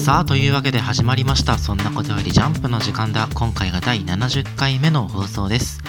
[0.00, 1.58] さあというわけで始まりました。
[1.58, 3.28] そんなことよりジャンプの時間だ。
[3.34, 5.82] 今回が第70回目の放送です。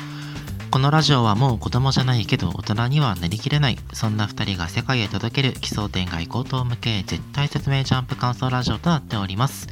[0.70, 3.78] このラジオはもう子供じゃないけど大人にはなりきれない。
[3.94, 9.69] そんな2人が世界へ届ける奇想天外高等無形絶対説明ジャンプ感想ラジオとなっております。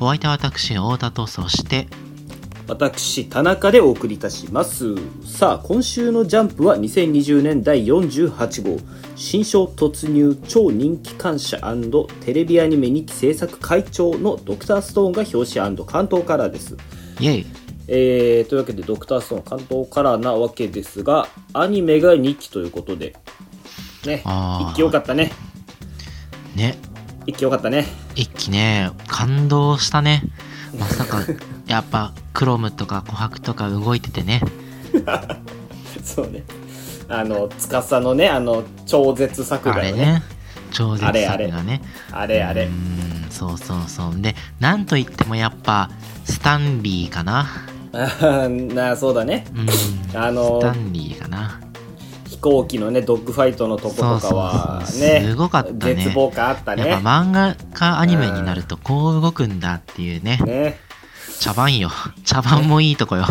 [0.00, 1.86] お相手は私太田とそして
[2.66, 4.96] 私田中でお送りいたします。
[5.24, 9.05] さあ今週のジャンプは2020年第48号。
[9.16, 11.58] 新章突入超人気感謝
[12.20, 16.76] テレビアニメ2期制作会長のドクターストーンが表紙関東カラーです。
[17.18, 17.46] イエイ。
[17.88, 23.16] えー、というわけでドクターストーン関東カラーなわけですがアニメが2期ということで
[24.04, 25.32] ね1期よかったね。
[26.54, 26.76] ね。
[27.26, 27.86] 1期よかったね。
[28.16, 28.90] 1期ね。
[29.06, 30.24] 感動したね。
[30.78, 31.20] まさか
[31.66, 34.42] やっぱクロムとか琥珀とか動いててね。
[36.04, 36.44] そうね
[37.08, 39.92] あの司のねあの超絶作画ね。
[39.92, 40.22] ね。
[40.72, 41.82] 超絶作画ね。
[42.10, 42.64] あれあれ。
[42.64, 44.20] うんそうそうそう。
[44.20, 45.90] でなんといってもやっぱ
[46.24, 47.46] スタンリーかな。
[48.74, 51.60] なそうだね、うん、あのスタンリーかな。
[52.28, 55.94] 飛行機のねドッグファイトのとことかはねすごかったね。
[55.94, 56.86] 絶望感あったね。
[56.86, 60.38] やっぱ漫画かアニメになるとこう動くんだっていうね。
[60.44, 60.78] ね。
[61.38, 61.90] 茶番よ。
[62.24, 63.26] 茶番もいいとこよ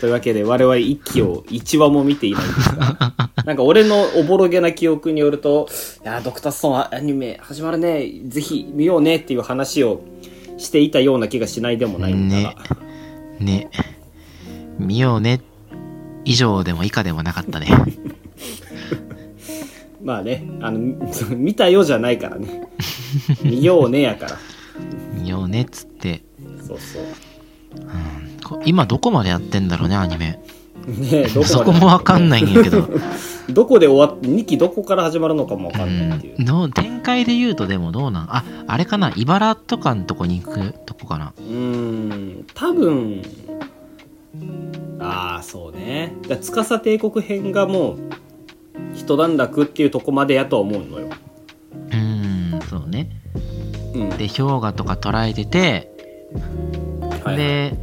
[0.00, 3.12] というわけで我々一期を1話も見ていないんですが
[3.44, 5.68] なんか俺のおぼろげな記憶によると
[6.02, 8.10] 「いやドクターストーンアニメ始まるね。
[8.26, 10.00] ぜひ見ようね」っていう話を
[10.56, 12.42] していたような気がしないでもないんだが。
[12.42, 12.56] ね。
[13.40, 13.70] ね。
[14.78, 15.40] 見ようね
[16.24, 17.68] 以上でも以下でもなかったね。
[20.02, 20.94] まあねあの
[21.36, 22.68] 見たよじゃないからね。
[23.42, 24.38] 見ようねやから。
[25.14, 26.22] 見ようねっつって。
[26.66, 27.02] そうそう。
[27.76, 28.27] うん、
[28.64, 30.40] 今どこまでやってんだろうねアニメ。
[30.86, 32.88] ねどこそこもわかんないんやけど。
[33.50, 38.26] どこで終わって2期どこから始まるのかもわかんないっていう、うん、展開で言うとでもどうなん？
[38.28, 39.10] ああれかな？
[39.16, 41.32] 茨とかのとこに行くとこかな？
[41.38, 43.22] うん多分。
[45.00, 46.14] ああそうね。
[46.28, 47.96] 司帝国編がもう
[48.94, 51.08] 一段落っていうとこまでやとは思うのよ。
[51.92, 53.10] うんそうね、
[53.94, 55.90] うん、で氷河とか捉えてて
[57.24, 57.78] はい、で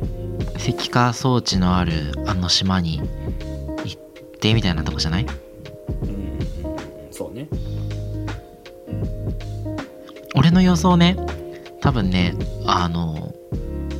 [0.57, 3.05] 石化装置のあるあの島に行
[3.97, 5.25] ってみたいなとこじゃない？
[5.25, 6.39] うん
[7.11, 7.47] そうね。
[10.35, 11.16] 俺の予想ね
[11.81, 12.33] 多分ね
[12.66, 13.33] あの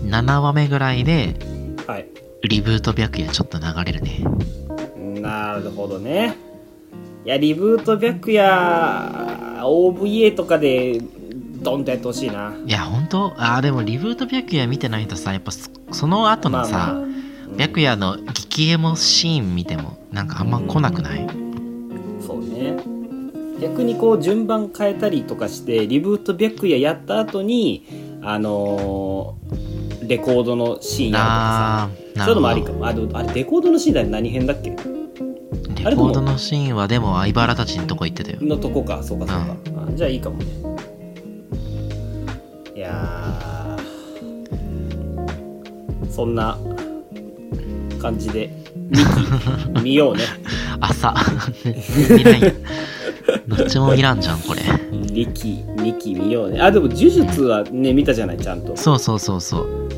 [0.06, 1.36] 7話目ぐらいで、
[1.88, 2.08] はい、
[2.44, 4.20] リブート白夜ちょっと流れるね。
[5.22, 6.36] なるほどね。
[7.26, 8.46] いやリブート白夜
[9.64, 11.00] OVA とかで
[11.66, 12.54] ドンとやってほしいな。
[12.66, 13.34] いや本当？
[13.38, 15.52] あでもリブート白夜見てないとさやっぱ
[15.92, 17.06] その後のさ、まあまあ。
[17.58, 21.28] 白夜の激エモシーン見てもなんかあんま来なくない、
[22.26, 22.78] そうね。
[23.62, 27.86] 逆にこう順番変えたりとかしてリブート白夜やった後に
[28.22, 32.26] あのー、レコードのシーンやるとかさ。
[32.26, 32.72] そういうのもありか。
[32.72, 34.70] もああれレコードのシーンだ何編だっけ？
[34.72, 34.76] レ
[35.96, 38.40] コードのシーンはでも相原たちのとこ行ってたよ。
[38.42, 39.04] のとこか。
[39.04, 40.46] そうかそうか、うん、じゃあいいかもね
[42.86, 43.78] や
[46.10, 46.58] そんな
[48.02, 48.50] 感じで
[48.92, 50.24] 2期 見ようね。
[50.80, 51.14] 朝。
[52.16, 52.56] 見ない
[53.48, 54.62] どっちもいらんじゃんこれ。
[54.62, 56.62] 2期2期見ようね。
[56.62, 58.76] あでも呪術はね見たじゃないちゃんと。
[58.78, 59.90] そうそうそうそう。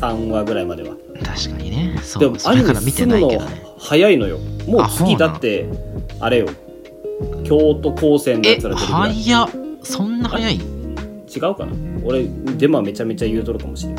[0.00, 0.94] 3話ぐらいまでは。
[1.22, 1.98] 確かにね。
[2.02, 2.22] そう。
[2.22, 3.62] でもアニメ見てないけどね。
[3.78, 4.38] 早いのよ。
[4.66, 5.66] もう次だって
[6.20, 6.46] あれよ。
[7.44, 9.48] 京都高専のやつら早っ。
[9.82, 10.73] そんな早い？
[11.34, 11.72] 違うかな？
[12.04, 12.24] 俺
[12.56, 13.96] デマめちゃめちゃ言うとるかもしれん。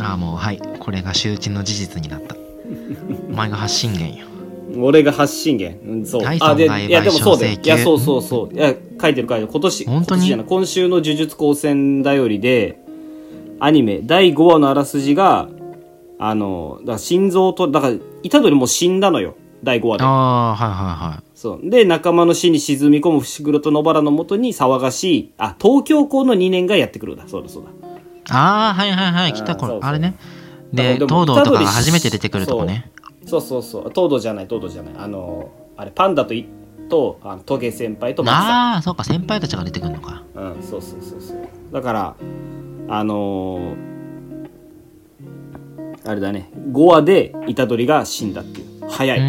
[0.00, 0.60] ああもうはい。
[0.78, 2.36] これが周知の事実になった。
[3.30, 4.26] お前が発信源よ。
[4.80, 6.22] 俺が発信源、そう。
[6.40, 8.54] あでいやでもそうでいやそうそうそう。
[8.54, 9.48] いや書いてる書いてる。
[9.48, 10.28] 今年本当に？
[10.28, 12.78] 今今週の「呪術高専だより」で
[13.60, 15.48] アニメ第5話のあらすじが
[16.18, 17.94] あのだから心臓とだから
[18.30, 20.04] 虎杖もう死んだのよ第5話で。
[20.04, 21.22] ああはいはいはい。
[21.34, 21.70] そう。
[21.70, 27.26] で仲間の死に沈み込む伏黒と野原のもとに騒がしいあ東京校の2年がやってくるんだ。
[27.26, 27.70] そうだそうだ。
[28.30, 29.32] ああはいはいはい。
[29.32, 30.16] 来た頃あれね。
[30.72, 32.90] で東堂とかが初めて出てくるとこね。
[33.26, 33.40] そう。
[33.40, 34.94] そうそう東堂じゃない東堂じゃない。
[34.98, 36.34] あのあれパンダと
[36.88, 40.22] とあのトゲ先輩とああそうか先輩たちが出てくるのか。
[40.34, 41.48] うんそうそうそうそう。
[41.72, 42.16] だから
[42.90, 46.50] あのー、あれだね。
[46.72, 49.20] 5話で虎杖が死んだっていう早い。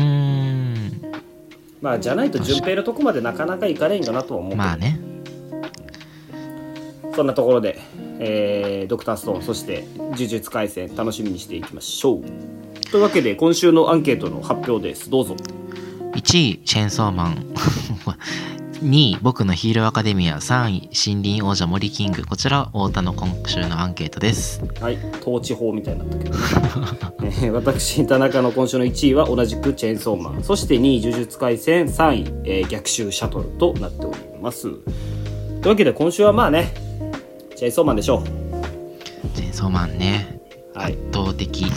[1.81, 4.99] まあじゃないと順平のとこまでなかなか行かれんかなとは思うまあね。
[7.15, 7.79] そんなところで、
[8.19, 12.23] えー、ドクターストーンそして呪術廻戦楽しみにしていきましょう。
[12.91, 15.09] というわけで今週のアンケートの発表です。
[15.09, 15.35] どうぞ。
[16.13, 17.53] 1位チェーンソーマン
[18.81, 22.25] 2位僕のヒーローアカデミア3位森林王者森キング。
[22.25, 24.63] こちら太田の今週のアンケートです。
[24.79, 24.97] はい。
[25.19, 26.37] 統治法みたいになったけど、
[27.25, 30.43] ねえー私田中の今週の1位は同じくチェーンソーマン。
[30.43, 34.61] そして2位呪術廻戦3位、えー逆襲シャトルとなっております。
[34.63, 34.71] とい
[35.65, 36.73] うわけで今週はまあね
[37.57, 38.23] チェーンソーマンでしょ
[39.35, 40.39] チェーンソーマンね。
[40.73, 41.63] うはい、圧倒的。
[41.63, 41.71] はい、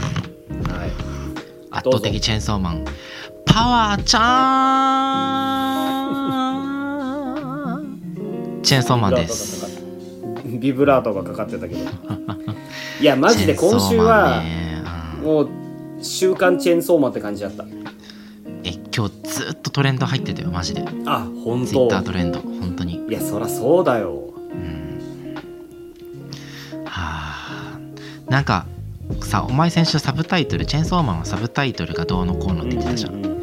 [1.73, 2.85] 圧倒的チェーンソーマン。
[3.45, 5.82] パワーちゃん
[8.63, 9.81] チェーンソーマンです。
[10.45, 11.81] ビブラートがかかってたけど。
[13.01, 14.43] いやマジで今週は、
[15.23, 15.49] もう
[16.01, 17.65] 週刊チェーンソーマンって感じだった。
[18.65, 20.85] え今日ずっとトレンド入ってたよマジで。
[21.07, 23.05] あ本ツイッ当タートレンド本当に。
[23.09, 24.33] いやそらそうだよ。
[26.85, 27.81] はあ。
[28.29, 28.67] なんか
[29.23, 33.43] さお前先週サブタイトルチェーンソーマンはサブタイトルがどうのこうのって言ってたじゃん、うんうんうん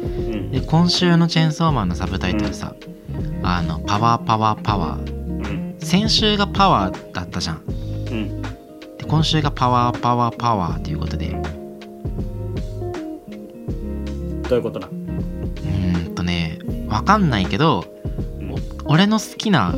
[0.50, 2.74] で今週のチェーンソーマンのサブタイトルさ、
[3.42, 5.10] あのパワーパワーパワー。
[5.10, 5.76] うん。
[5.80, 7.62] 先週がパワーだったじゃん。
[7.66, 8.42] うん。
[8.42, 11.28] で今週がパワーパワーパワーということで。
[11.28, 11.42] う
[14.48, 14.88] どういうことな？
[14.88, 16.58] ーんとね
[16.88, 17.84] わかんないけど
[18.40, 18.52] うん。
[18.52, 18.58] お
[18.92, 19.72] 俺の好きな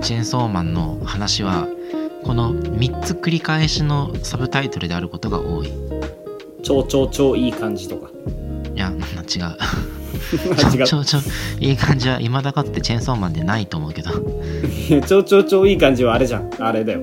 [0.00, 1.66] チェーンソーマンの話は
[2.24, 5.68] この3つ繰り返しのサブタイトルであることが多い。
[5.68, 5.72] い
[6.62, 8.10] 超超超いい感じとか。
[8.74, 8.92] や
[9.28, 9.56] 違う
[10.32, 11.20] 違うちょちょ
[11.60, 14.10] いい感じは未だかつてチェーンソーマンでないと思うけど。
[14.88, 16.50] いや超超超いい感じはあれじゃん。
[16.58, 17.02] あれだよ。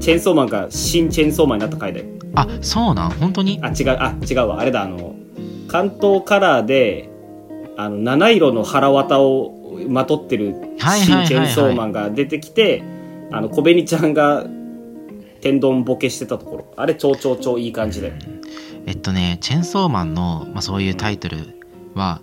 [0.00, 2.06] チェーンソーマンが新チェーンソーマンになった回だよ。
[2.34, 3.10] あそうなん？
[3.10, 3.58] 本当に？
[3.62, 4.60] あ違うあ違うわ。
[4.60, 5.14] あれだあの
[5.68, 7.08] 関東カラーで
[7.76, 12.82] あの七色の腹渡をまとってる新チェーンソーマンが出てきて
[13.32, 14.46] あの小紅ちゃんが
[15.40, 16.72] 天丼ボケしてたところ。
[16.76, 18.14] あれ超超超いい感じだよ。
[18.86, 21.58] えっとねチェーンソーマンの、まあ、そういうタイトル
[21.94, 22.20] は、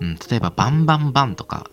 [0.00, 1.66] うん、例えば「バンバンバン」とか。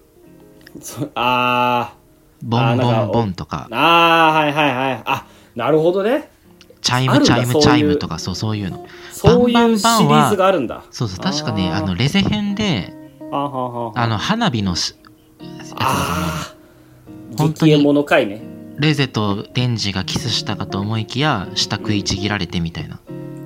[0.82, 1.94] そあ
[2.44, 3.68] 「ボンボンボン」とか。
[3.70, 5.02] ーあーはいはいはい。
[5.06, 5.26] あ
[5.56, 6.32] なるほどね
[6.82, 8.86] 「チャイムチャイムチャイム」とかそうそういうの。
[9.12, 10.84] そういうバンバンバンはシリーズがあるんだ。
[10.92, 12.94] そうそう確かねあのレゼ編で
[13.32, 14.96] あの花火のし
[15.40, 18.42] やつだと思う本当に激エモの回ね。
[18.78, 23.00] レゼとデンジがキスしたかと思いきや舌食いちぎられてみたいな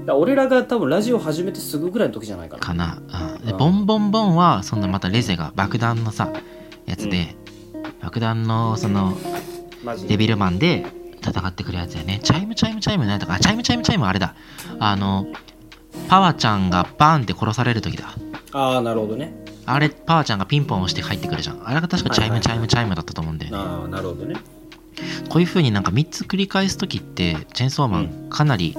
[0.09, 2.61] ら俺らが多分ラジオ始めてすぐぐらいの時じゃないかな。
[2.61, 3.01] かな、
[3.38, 3.57] うん、でうん。
[3.57, 6.31] ボンボンボンはそんなまたレゼが爆弾のさ
[6.85, 7.35] やつで、
[8.01, 9.17] 爆弾のその
[10.07, 10.85] デビルマンで
[11.21, 12.19] 戦ってくるやつやね。
[12.23, 14.35] チャイムチャイムチャイムなんとかあチャイムチャイムチャイムあれだ。
[14.79, 15.27] あの
[16.07, 18.13] パワちゃんがバーンって殺される時だ。
[18.51, 19.33] ああなるほどね。
[19.65, 21.61] あれパワちゃんがピンポン押して入ってくるじゃん。
[21.67, 23.57] あれが確かチャイムチャイムチャイムだったと思うんだよね。
[23.57, 24.35] ああなるほどね。
[25.29, 28.75] こういう風になんか3つ繰り返す時ってチェーンソーマンうんかなり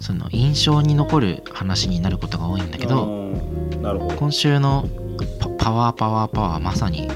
[0.00, 4.14] その印象に残る話になることが多いんだけどうんなるほど。
[4.16, 4.88] 今週の
[5.38, 7.08] パパワーパワーパワーまさに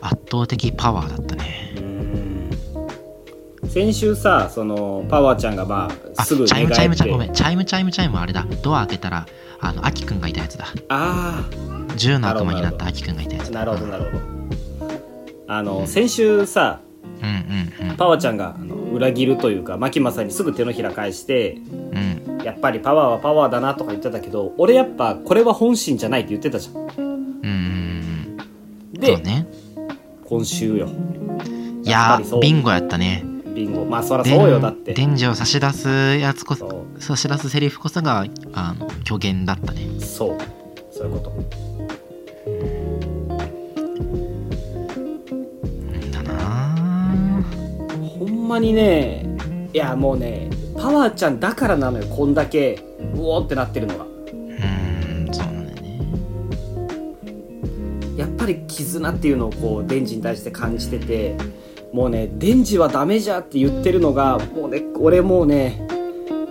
[0.00, 1.74] 圧倒的パワーだったね。
[1.76, 3.68] うん。
[3.68, 7.30] 先週さそのパワーちゃんがまああすぐチャイムチャイムチャイムごめん。
[7.30, 8.46] んチャイムチャイムチャイムあれだ。
[8.62, 9.26] ドア開けたら
[9.60, 10.66] あのアキくんがいたやつだ。
[10.88, 11.48] あ
[11.96, 14.24] 銃の悪魔になったアキくんがいたやつなるほどなるほど。
[15.46, 16.80] あの先週さ
[17.24, 17.96] うんうんうん。
[17.96, 22.40] パワーちゃんがあの裏切るというか牧正にすぐ手のひら返してうん。
[22.44, 28.36] やっぱりパワーはパワーだなとか言ってたけど俺やっぱこれは本心じゃないって言ってたじゃんうんうん
[28.94, 29.00] うん。
[29.00, 29.46] で、ね。
[30.24, 30.88] 今週よ。
[31.82, 33.24] いやビンゴやったね。
[33.54, 33.84] ビンゴ。
[33.84, 34.94] まあそりゃそうよだって。
[34.94, 40.00] デンジを差し出すやつこそ差し出すセリフこそがあの虚言だったね。
[40.00, 40.38] そう。
[40.90, 41.32] そういうこと
[48.54, 49.26] まにね
[49.72, 52.80] いやもうねパワーちゃんだからなのよこんだけ
[53.14, 54.04] うおーってなってるのが。
[54.04, 56.00] うーんそうなんだよね。
[58.16, 61.36] やっぱり絆っていうのをこうデンジに対して感じてて
[61.92, 65.86] もうねデンジはダメじゃって言ってるのがもうね俺もうね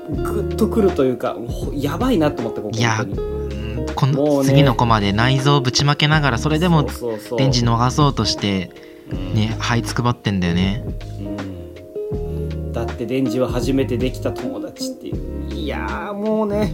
[0.09, 1.37] グッとくるというか
[1.73, 3.27] やばいなと思ってここいや本当に。
[3.27, 3.33] うん
[3.95, 7.39] この次のコマで内臓をぶちまけながらそれでもそうそうそう。
[7.39, 8.71] デンジ逃そうとして
[9.11, 9.33] うん。
[9.35, 10.83] ね這いつくばってんだよね。
[11.19, 11.52] うん
[12.73, 15.53] だってデンジは初めてできた友達っていう。
[15.53, 16.71] いやーもうね。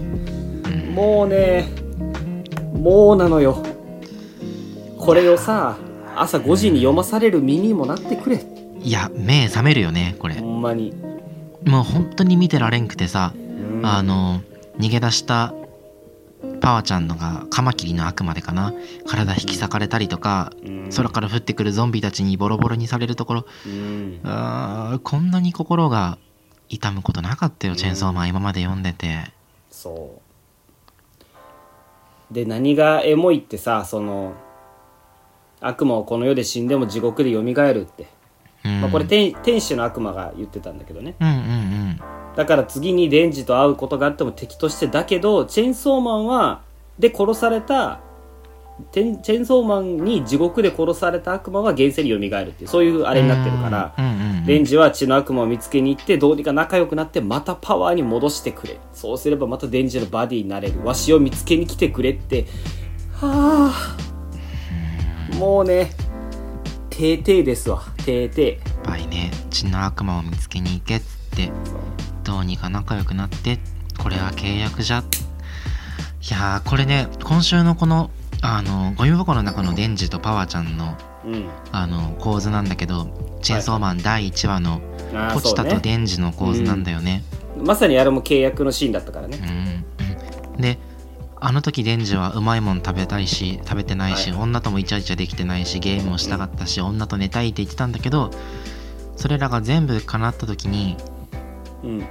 [0.65, 1.68] うんもうね。
[2.74, 3.62] もうなのよ。
[4.98, 5.77] これをさ
[6.15, 8.44] 朝5時に読まされる身にもなってくれ。
[8.82, 10.36] いや目覚めるよねこれ。
[10.36, 10.94] ほんまに、
[11.65, 13.86] もう本当に見てられんくてさうん。
[13.86, 14.41] あの
[14.79, 15.53] 逃げ出した
[16.70, 18.76] パワちゃんのがカマキリの悪魔でかな。
[19.08, 20.90] 体引き裂かれたりとかうん。
[20.96, 23.46] 空から降ってくるゾンビたちにボロボロにされるところ。
[23.66, 24.20] うん。
[24.24, 26.20] あーこんなに心が
[26.68, 29.32] 痛むことなかったよチェーンソーマン今まで読んでて。
[29.72, 30.22] そ
[32.32, 32.34] う。
[32.36, 34.36] で何がエモいってさその
[35.62, 38.10] 悪魔はこの世で死んでも地獄で蘇るって、
[38.64, 38.82] うん。
[38.82, 41.16] まあ、これ天天使の悪魔が言ってたんだけどね。
[41.20, 46.62] うんうんうんだから次にデンジと会うことがあっても敵としてだけどチェーンソーマンは
[46.98, 48.00] で殺された
[48.93, 54.46] チェーンソーマンに地獄で殺された悪魔は現世に蘇るっていうそういうあれになってるから、うんうんうん。
[54.46, 62.46] デンジは血の悪魔を見つけに行ってどうにか仲良くなってまたパワーに戻してくれそうすればまたデンジのバディになれるわしを見つけに来てくれって。
[63.15, 65.36] はあ。
[65.36, 65.91] もうね
[66.89, 67.81] てーてーですわ。
[68.05, 71.01] てーてやっぱりね血の悪魔を見つけに行けっ
[71.36, 71.51] て
[72.29, 73.57] どうにか仲良くなって
[73.98, 75.00] これは契約じゃ。
[75.00, 78.12] いやーこれね今週のこの
[78.43, 81.50] あのゴミ箱の中のデンジとパワーちゃんのーうん。
[81.71, 84.79] あの構図なんだけどチェーンソーマン第1話の
[85.33, 87.24] ポチタとデンジの構図なんだよね。
[87.57, 89.39] まさにあれも契約のシーンだったからね。
[89.41, 90.62] うんうん。
[90.62, 90.77] で
[91.41, 94.39] あの時デンジはうまいもん食べたいし食べてないし、はい。
[94.39, 98.29] 女ともイチャイチャできてないしゲームをしたかったし、女と寝たいって言ってたんだけど
[99.15, 100.95] それらが全部叶った時に
[101.83, 102.03] うん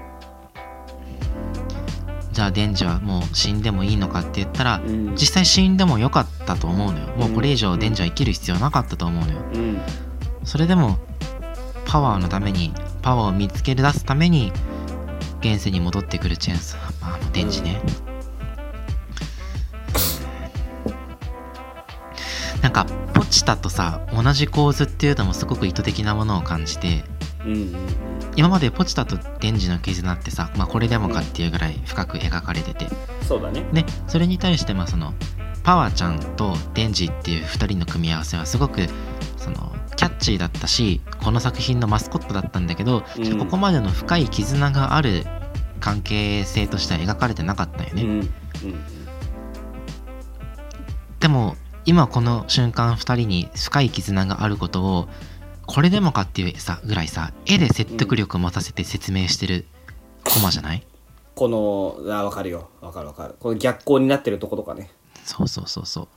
[2.38, 5.16] じゃあデンジはもう死んでもいいのかって言ったら、うん。
[5.16, 7.09] 実際死んでもよかったと思うのよ。
[7.16, 9.40] もうこれ以上デンジは生きる必要なかったと思うのよ。
[9.54, 9.80] うん。
[10.45, 11.00] それでも
[11.85, 14.52] パワーのためにパワーを見つけ出すために
[15.40, 17.83] 現世に戻ってくるチェーンソーマンのデンジね、
[22.62, 27.02] なんかポチタとさ同じ構図っていうのもすごく意図的なものを感じて
[27.45, 27.76] うんうん
[28.37, 32.87] 今までポチタとデンジの絆ってさ、まあ、これでもかっていうぐらい深く描かれてて。
[33.26, 33.66] そうだね。
[33.73, 35.12] でそれに対してまあその
[35.64, 38.87] パワーちゃんとデンジっていう2人の組み合わせはすごく
[39.37, 43.38] そのキャッチーだったしこの作品のマスコットだったんだけど、うん。
[43.38, 45.25] ここまでの深い絆がある
[45.80, 48.30] 関係性としては描かれてなかったよね、うんうん
[51.21, 55.09] でも今この瞬間2人に深い絆があることを
[55.68, 59.66] これでもかっていうさぐらいさ絵で説得力を持たせて説明してる
[60.25, 60.84] コマじゃない、
[61.34, 62.68] このあ分かるよ。
[62.80, 63.37] 分かる分かる。
[63.38, 64.90] この逆光になってるとことかね。
[65.25, 66.08] そうそうそうそう。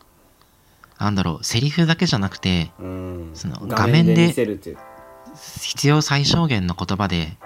[1.04, 3.32] なんだろうセリフだけじゃなくてうん。
[3.34, 4.78] その画面で見せるっていう。
[5.62, 7.38] 必要最小限の言葉で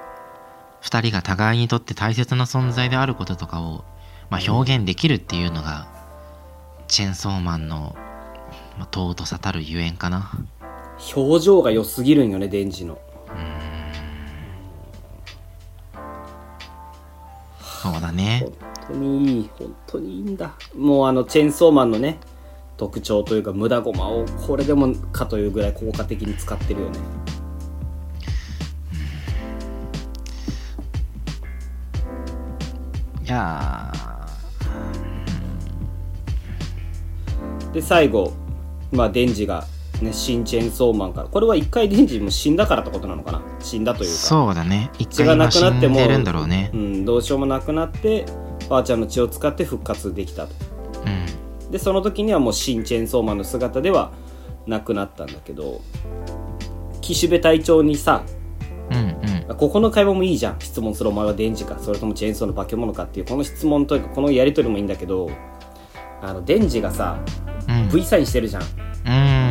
[0.84, 3.84] 2人が互いにとって大切な存在であることとかを、
[4.30, 5.88] まあ、表現できるっていうのが、
[6.88, 7.96] チェーンソーマンの、
[8.78, 10.32] まあ、尊さたるゆえんかな
[11.16, 13.00] 表情が良すぎるんよねデンジの
[17.60, 18.48] そうだね。
[18.88, 20.56] 本当にいい本当にいいんだ。
[20.76, 22.20] もうあのチェーンソーマンのね
[22.78, 27.00] 特徴というか無駄駒をこれでもかというぐらい効果的に使ってるよね。
[33.24, 33.92] いや
[37.74, 38.34] で最後。
[38.92, 39.66] まあデンジが
[40.02, 41.28] ね新チェーンソーマンから。
[41.28, 43.42] これは一回デンジも死んだからってことなのかな？
[43.60, 44.16] 死んだというか。
[44.16, 44.92] そうだね。
[45.00, 46.70] 一血がなくなってもうね。
[46.74, 48.26] うん、どうしようもなくなって
[48.70, 50.54] ばあちゃんの血を使って復活できたと。
[51.06, 51.72] うん。
[51.72, 54.12] でその時にはもう新チェーンソーマンの姿では
[54.68, 55.82] なくなったんだけど
[57.02, 58.24] 岸辺隊長にさ
[58.90, 58.98] うん
[59.50, 59.58] うん。
[59.58, 60.60] ここの会話もいいじゃん。
[60.60, 61.78] 質問するお前はデンジか。
[61.80, 63.26] それともチェーンソーの化け物かっていう。
[63.26, 65.30] この質問というかこのやり取りもいいんだけど
[66.22, 67.20] あのデンジがさ
[67.68, 67.90] うん。
[67.90, 68.64] V サインしてるじゃん。
[68.64, 68.66] う
[69.08, 69.45] ん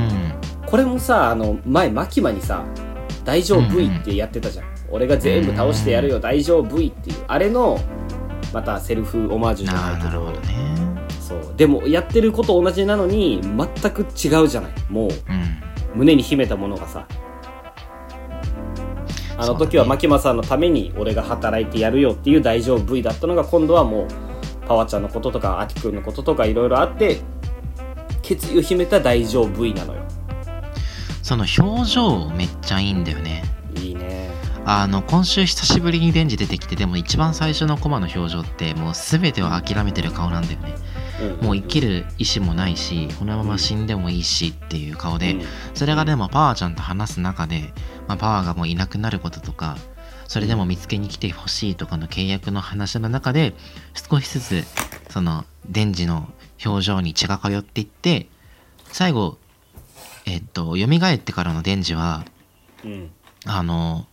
[0.74, 2.64] これもさあの前マキマにさ
[3.24, 7.16] 「大丈夫 V」ってやってたじゃん、俺が全部倒してやるよ大丈夫 V っていう。
[7.28, 7.78] あれの
[8.52, 10.48] またセルフオマージュじゃああないけどほどね。
[11.20, 11.54] そう。
[11.56, 14.72] でもやってること同じなのに全く違うじゃない。
[14.90, 15.16] もううん。
[15.94, 17.06] 胸に秘めたものがさ。
[19.38, 24.06] あの時は牧間さんのために俺が働いてやるよっていう大丈夫 V だったのが今度はもう
[24.66, 27.18] パワちゃんのこととかアキくんのこととかいろいろあって
[28.22, 30.03] 決意を秘めた大丈夫 V なのよ
[31.24, 33.44] その表情めっちゃいいんだよね。
[33.76, 34.28] いいね。
[34.66, 40.74] あの今週久しぶりにデンジ出てきてでも一番最初のコマの表情ってもう全てを諦めてる顔なんだよね。
[41.40, 45.42] もう生きる意志もないしこのまま死んでもいいしっていう顔で、うん。
[45.72, 47.72] それがでもパワーちゃんと話す中で、
[48.06, 49.78] まあ、パワーがもういなくなることとか
[50.28, 53.54] それでも見つけに来てほしいとかの契約の話の中で
[54.10, 54.64] 少しずつ
[55.08, 56.28] そのデンジの
[56.62, 58.26] 表情に血が通っていって
[58.92, 59.38] 最後
[60.26, 62.24] えっと蘇ってからのデンジは
[62.84, 63.10] うん。
[63.46, 64.06] あの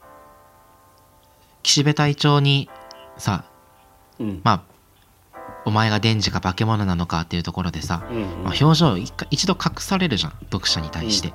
[1.64, 2.70] 岸辺隊長に
[3.18, 3.46] さ
[4.20, 4.42] うん。
[4.44, 4.64] まあ
[5.66, 11.34] お前がデンジか化け物なのかっていうところでさ、うんまあ、表情一回一度隠されるじゃん読者に対して、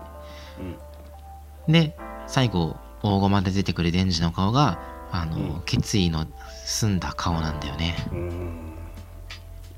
[1.68, 4.80] で最後大駒で出てくるデンジの顔が
[5.12, 5.62] あの、うん。
[5.64, 6.26] 決意の
[6.64, 7.94] 澄んだ顔なんだよね。
[8.10, 8.60] うんうん。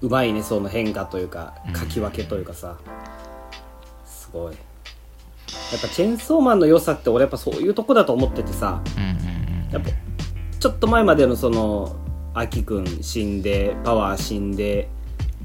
[0.01, 1.75] うまいねその変化というかうん。
[1.75, 2.79] 書き分けというかさ。
[4.07, 4.57] すごい
[5.73, 8.83] やっぱチェーンソーマンの良さって俺やっぱそういうとこだと思っててさ。
[9.73, 9.91] やっぱ
[10.59, 11.97] ちょっと前までのその
[12.35, 14.89] アキくん死んでパワー死んで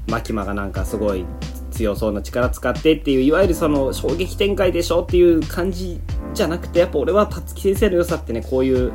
[0.08, 1.24] マキマがなんかすごい
[1.70, 6.00] 強そうな力使ってっていういわゆるその衝撃展開でしょっていう感じ
[6.32, 8.92] じゃなくてやっぱ俺は辰木先生の良さってねこういう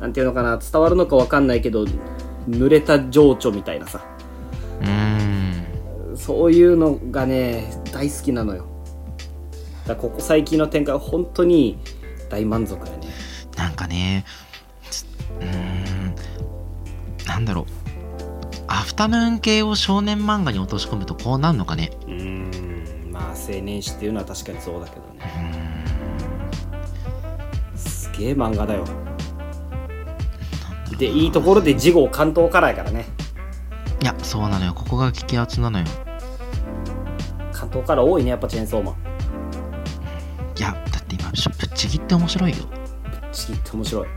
[0.00, 1.84] なんていうのかな伝わるのかわかんないけど
[2.48, 4.04] 濡れた情緒みたいなさ。
[6.16, 8.66] そういうのがね大好きなのよ
[9.88, 11.78] だからここ最近の展開は本当に
[12.28, 13.08] 大満足やね。
[13.56, 14.26] なんかね
[14.90, 15.06] つ
[15.40, 16.14] うーん
[17.26, 17.64] なんだろう。
[18.66, 21.90] アフタヌーン系を少年漫画に落とし込むとこうなんのかね。
[22.06, 22.12] うー
[23.08, 25.24] んまあ青年誌っていうのは確かにそうだけどうね
[27.74, 28.84] すげえ漫画だよ。
[30.98, 33.06] でいいところで次号関東カラーやからね。
[34.02, 34.74] いやそうなのよ。
[34.74, 35.86] ここが激アツなのよ。
[37.52, 39.07] 関東カラー多いねやっぱチェーンソーマン
[41.32, 42.56] ぶっちぎって面白いよ。
[43.32, 44.08] ちぎって面白い。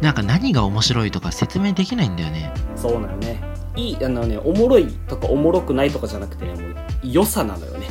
[0.00, 2.52] なんか何が面白いとか説明できないんだよね。
[2.76, 3.42] そうなのね。
[3.76, 7.86] いいあのねおもろいとかおもろくないとかじゃなくてねもう良さなのよね。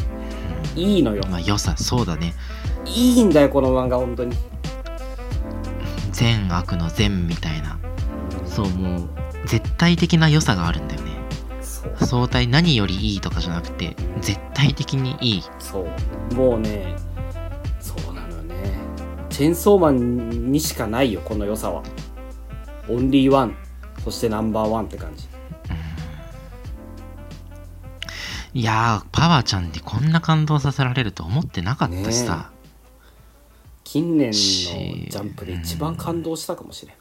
[0.75, 1.23] いいのよ。
[1.29, 2.33] まあ良さそうだね。
[2.85, 4.35] いいんだよこの漫画本当に。
[6.11, 7.77] 善悪の善みたいな。
[8.45, 9.09] そうもう
[9.45, 11.11] 絶対的な良さがあるんだよね。
[11.99, 15.43] 相対何よりいいとかじゃなくて絶対的にいい。
[15.59, 15.85] そ
[16.31, 16.33] う。
[16.35, 16.95] もうね
[19.33, 21.81] チェーンソーマンにしかないよこの良さは。
[22.87, 23.55] オンリーワン
[24.03, 25.27] そしてナンバーワンって感じ。
[28.53, 32.51] いやーパワーちゃんでこんな感動させられると思ってなかったしさ、
[33.83, 36.95] 近年のジャンプで一番感動したかもしれん。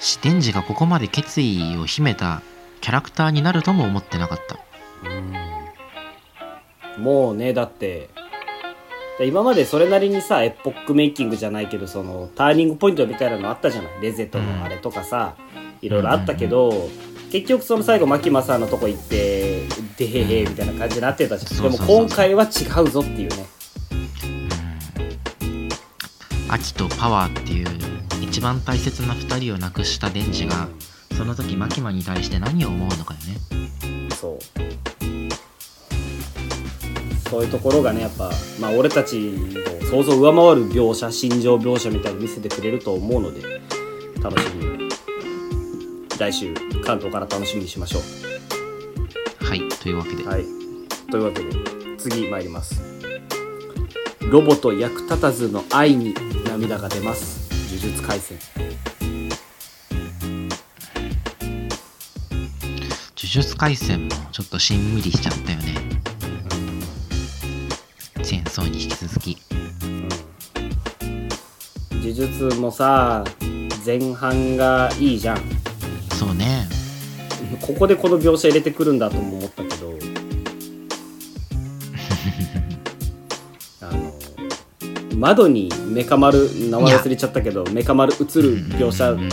[0.00, 0.40] しデン。
[0.40, 2.40] ジがここまで決意を秘めた
[2.80, 4.58] キャラクターになるとも思ってなかった。
[6.98, 8.08] もうねだって
[9.26, 14.00] 今までそれなりにさエポックメイキングじゃないけどそのターニングポイントみたいなのあったじゃない？
[14.00, 15.36] レゼットのあれとかさ、
[15.82, 16.88] いろいろあったけど、
[17.30, 19.66] 結局その最後牧間さんのとこ行って
[19.98, 22.48] でへへみたいな感じになってたじゃん、でも今回は違
[22.80, 23.46] うぞっていうね。
[26.48, 27.68] アキとパワーっていう
[28.22, 30.68] 一番大切な2人を亡くしたデンジが
[31.16, 33.36] その時マキマに対して何を思うのかよね。
[34.16, 34.38] そう
[37.30, 43.60] そういうところがねやっぱ、まあ、俺たちの想像を上回る描写心情描写みたいに見せてくれると思うので
[44.20, 44.88] 楽しみに
[46.18, 46.52] 来週
[46.84, 48.00] 関東から楽しみにしましょ
[49.44, 50.44] はいというわけで、うはい。
[51.10, 51.50] というわけで
[51.98, 52.82] 次参ります。
[54.30, 56.14] ロボと役立たずの愛に
[56.46, 57.48] 涙が出ます。
[57.68, 58.38] 呪術廻戦。
[63.16, 65.89] 呪術廻戦もちょっとしんみりしちゃったよね
[72.40, 73.24] 呪術もさ
[73.84, 75.38] 前半がいいじゃん。
[76.18, 76.66] そうね。
[77.60, 79.90] ここでこの描写入れてくるんだとも思ったけど。
[83.82, 84.12] あの
[85.16, 89.28] 窓にメカ丸名前忘れちゃったけどメカ丸映る描写うんうん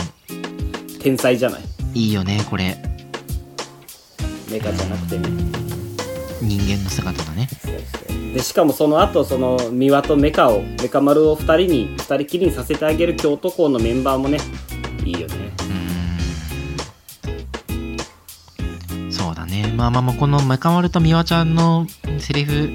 [1.00, 1.62] 天才じゃない？
[1.94, 2.76] いいよねこれ。
[4.50, 5.28] メカじゃなくてね。
[6.40, 7.48] 人間の姿だね。
[7.62, 7.97] そうそう
[8.32, 14.38] でしかもその後その三輪とメカをメカ丸を2人に2人きりにさせてあげる京都校のメンバーもね
[15.04, 15.52] いいよね。
[15.60, 19.12] うーん。
[19.12, 19.72] そうだね。
[19.76, 21.86] まあまあまあこのメカ丸と美和ちゃんの
[22.18, 22.70] セリフ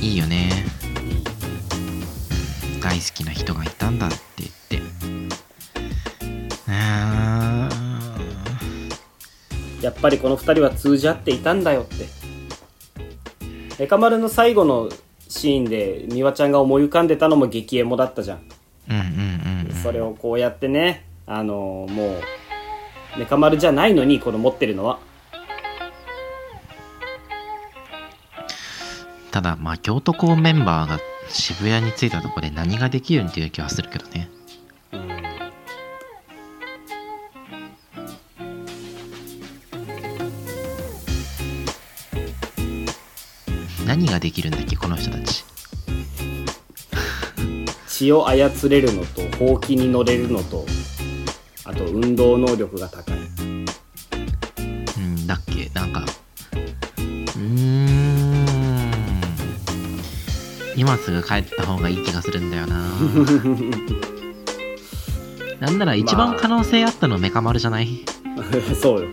[0.00, 0.50] いいよね。
[0.74, 4.78] うん大好きな人がいたんだって言って。
[4.78, 6.72] うー。
[6.72, 7.68] ん
[9.82, 12.06] やっぱりこの2人は通じ合っていたんだよって
[13.80, 14.90] メカ丸の最後の
[15.26, 18.42] シーンで美和ちゃんが思い浮かんでたのも激エモだったじゃん。
[18.90, 19.74] うんうんうんうん。
[19.74, 22.18] それをこうやってねあのも
[23.16, 24.98] うメカ丸じゃないのにこの持ってるのは。
[29.30, 30.98] ただまあ京都校メンバーが
[31.30, 34.28] 渋谷に着いたところで何ができるんっていう気はするけどね
[43.90, 45.44] 何ができるんだっけこの人たち。
[47.88, 50.64] 血を操れるのとほうきに乗れるのと
[51.64, 53.16] あと運動能力が高い。
[53.16, 53.20] う
[55.00, 55.68] んだっけ？
[55.74, 58.46] なんかうーん。
[60.76, 62.84] 今すぐ帰った方がいい気がするんだよな。
[65.58, 68.04] なんなら一番可能性あったのメカ丸じゃない、
[68.80, 69.08] そうよ。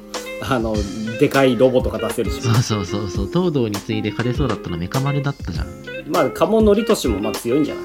[0.48, 0.76] あの
[1.20, 2.42] でかいロボとか出せるし。
[2.42, 3.28] そうそうそうそう。
[3.28, 5.68] 東堂に次いで勝てそうだったのメカ丸だったじゃん。
[6.12, 7.84] まあ鴨則俊もまあ強いんじゃない？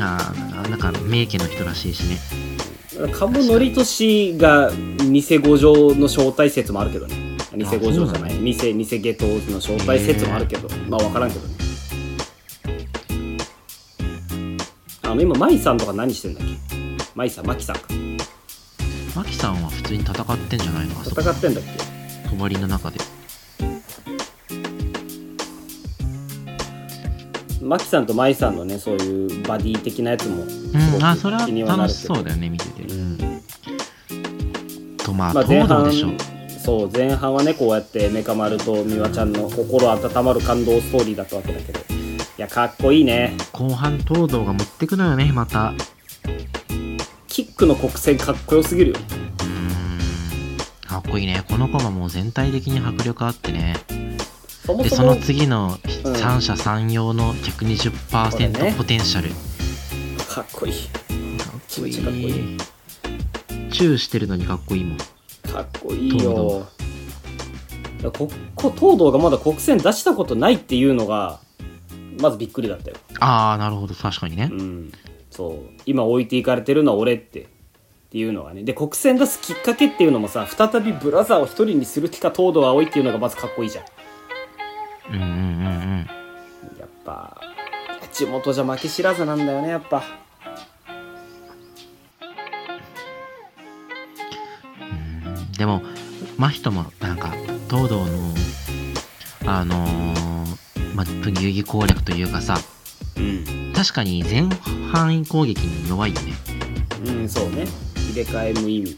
[0.00, 0.32] あ
[0.64, 2.18] あなんか名家の人らしいしね。
[3.12, 4.70] 鴨典俊が
[5.10, 7.14] 偽五条の招待説もあるけどね。
[7.56, 10.68] 偽五条じゃない、偽偽下等の招待説もあるけど。
[10.88, 11.54] まあ分からんけどね。
[15.02, 16.52] あの今舞さんとか何してんだっけ？
[17.14, 17.82] 舞さんマキさんか。
[19.14, 20.94] マキさんは普通に戦ってんじゃないの？
[21.04, 21.81] 戦ってんだっけ？
[22.36, 22.98] 帳の中で。
[27.60, 32.82] マキさんとマイさんのねそういうバディ的なやつもうんあそれは楽しそうだよね見てて。
[32.82, 33.18] うん
[34.98, 36.08] とまあまあ、前東堂半でしょ
[36.58, 41.80] そう前半はねこうやってメカ丸と美和ちゃんの心温まる感動ストーリーだったわけだけど。
[41.80, 41.84] い
[42.38, 43.36] やかっこいいね。
[43.52, 45.74] 後半東堂が持ってくのよねまた。
[47.28, 48.98] キックの国戦かっこよすぎるよ。
[48.98, 49.21] ね
[51.06, 51.44] っこいいね。
[51.48, 53.76] このコマもう全体的に迫力あってね。
[54.82, 56.16] でその次のうん。
[56.16, 57.74] 三者三様のこれね。
[57.74, 59.30] 120%ポテンシャル、
[60.28, 60.72] かっこいい。
[60.72, 60.80] か
[61.58, 61.94] っこいい。
[61.94, 62.58] い
[63.72, 64.98] チューしてるのにかっこいいもん。
[64.98, 65.04] か
[65.62, 66.66] っこいいよ。
[68.02, 71.40] ここ東堂がまだ国戦出したことないっていうのが
[72.20, 72.96] まずびっくりだったよ。
[73.20, 73.94] ああなるほど。
[73.94, 74.48] 確かにね。
[74.52, 74.92] うん。
[75.30, 75.80] そう。
[75.86, 77.48] 今置いていかれてるのは俺って
[78.12, 83.84] っていうのがねで国戦出すきっかけっていうのもさ再びブラザーを一人にする気か東堂葵っていうのがまずかっこいいじゃん。
[85.14, 86.06] うんうんうんうん。
[86.78, 87.40] やっぱ
[88.12, 90.02] 地元じゃ負け知らずなんだよねやっぱ。
[94.78, 95.80] うんでも
[96.36, 97.30] 真人もなんか
[97.70, 98.34] 東堂の
[99.46, 101.06] あのー、まあ
[101.40, 102.58] 遊戯攻略というかさ
[103.16, 103.72] うん。
[103.74, 106.34] 確かに全範囲攻撃に弱いよね。
[107.06, 107.64] うんそうね
[108.12, 108.96] 入れ替え無意味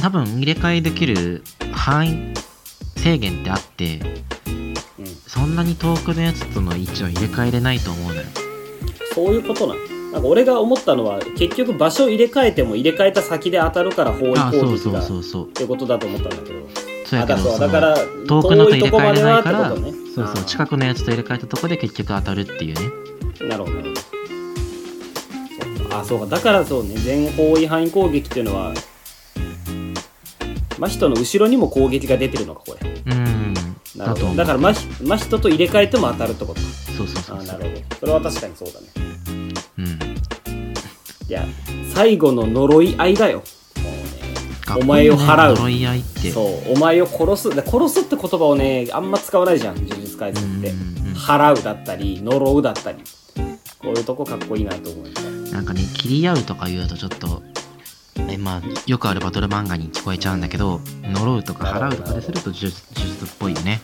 [0.00, 1.42] 多分入れ替えできる
[1.72, 2.34] 範囲
[2.96, 4.00] 制限ってあって
[4.46, 4.74] うん
[5.26, 8.22] そんなに遠くのやつとの位置は入れ替えれないと思うのよ。
[9.14, 9.80] そういうことなの
[10.12, 15.48] なんか俺が思ったのは結局場所入れ替えても入れ替えた先で当たるから包囲あそうそう攻撃がっそうそう。
[15.48, 16.68] てことだと思ったんだけど。
[17.06, 19.74] そうやけどあだそうそのだから遠くのと入れ替えれないからそ
[20.22, 22.74] うそう近くのやつと入れ替えたとこで結局当たるっていう
[23.40, 23.48] ね。
[23.48, 23.81] なるほど
[26.02, 26.26] あそうか。
[26.26, 26.94] だからそうね。
[26.96, 28.74] 全方位範囲攻撃っていうのは
[30.78, 32.90] 真人の後ろにも攻撃が出てるのかこれ。
[32.90, 33.54] うん。
[33.96, 34.14] なるほど。
[34.14, 36.60] だとだから真人真人と入れ替えても当たるってことか。
[36.96, 37.38] そうそうそうそう。
[37.40, 37.96] あなるほど。
[38.00, 38.86] それは確かにそうだね。
[39.78, 39.88] うん。
[41.28, 41.46] いや
[41.94, 43.42] 最後の呪い合いだよ。
[44.76, 45.54] お前を払う。
[45.54, 46.30] 呪い合いって。
[46.30, 46.72] そう。
[46.74, 47.50] お前を殺す。
[47.54, 49.76] で殺すって言葉をねあんま使わないじゃん。
[49.76, 50.72] 呪術廻戦って。
[51.14, 52.98] 払うだったり呪うだったり。
[53.82, 55.21] こういうとこかっこいいなと思いました
[55.52, 57.42] なんかね切り合うとか言うとちょっと
[58.16, 63.80] えまあよくあるバトル漫画に聞こえちゃうんだけど呪うとか払うとかですると呪術呪術っぽいよね。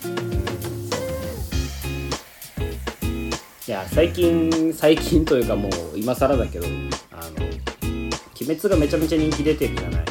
[3.67, 6.67] いや最近最近というかもう今更だけど
[7.13, 8.11] あの鬼
[8.47, 10.05] 滅がめちゃめちゃ人気出てるじゃない。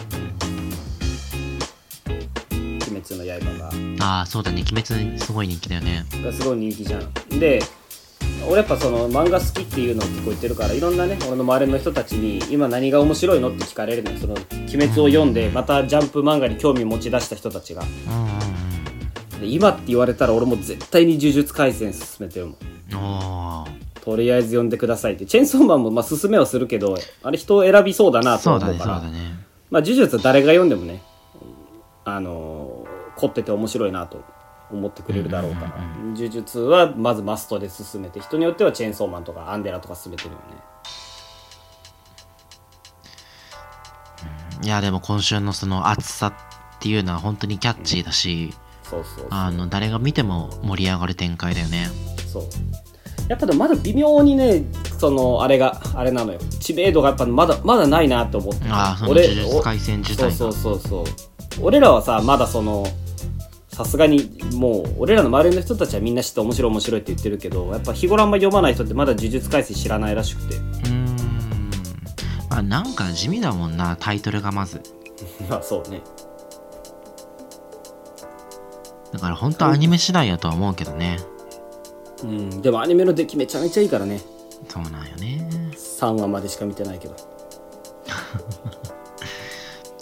[2.52, 4.06] 鬼滅の刃が。
[4.06, 4.62] ああそうだね。
[4.62, 6.06] 鬼滅すごい人気だよね。
[6.24, 7.39] がすごい人気じゃん。
[7.39, 7.63] で
[8.47, 17.83] 俺やっぱその漫画好きっていうのを結構言ってるからいろんなね俺の周りの人たちに今何が面白いのって聞かれるのよその鬼滅を読んでまたジャンプ漫画に興味持ち出した人たちが。
[19.39, 22.57] で今って言われたら俺も絶対に呪術廻戦進めてるもん
[24.01, 25.25] とりあえず読んでくださいって。
[25.25, 28.73] チェーンソーマンもまあ進めはするけどあれ人を選びそうだなと思うから。
[28.73, 29.19] そうだね
[29.69, 31.03] まあ呪術は誰が読んでもね
[32.05, 34.17] あのー凝ってて面白いなと。
[34.17, 34.25] 思
[34.88, 35.71] ってくれるだろうから、
[36.13, 40.39] 呪術はまずマストで進めて人によってはチェーンソーマンとかアンデラとか進めてるよね。
[44.63, 46.34] いやでも今週のその熱さっ
[46.80, 48.53] ていうのは本当にキャッチーだし、
[48.84, 51.88] そうそうあの誰が見ても盛り上がる展開だよね。
[52.32, 52.43] そう。
[53.30, 54.63] やっぱでもまだ微妙にね
[54.99, 56.39] そのあれがあれなのよ。
[56.60, 60.32] 知名度がやっぱまだまだないなって思ってああその呪術廻戦自体が。
[60.32, 61.12] そうそうそうそ
[61.62, 61.63] う。
[61.63, 62.86] 俺らはさまだその
[63.77, 70.55] さすがにもう俺らの周りの人たちはみんな知って面白い面白いって言ってるけどやっぱ日頃あんま読まない人ってまだ呪術廻戦知らないらしくて。
[70.55, 71.05] うーん。
[72.49, 74.81] まあなんか地味だもんなタイトルがまず。
[75.47, 76.01] まあそうね。
[79.13, 81.19] だから本当アニメ次第やとは思うけどね。
[82.23, 82.63] うん。
[82.63, 84.21] でもアニメの出来めちゃめちゃいいからね。
[84.69, 85.47] そうなんよね。
[85.75, 87.13] 3話までしか見てないけど。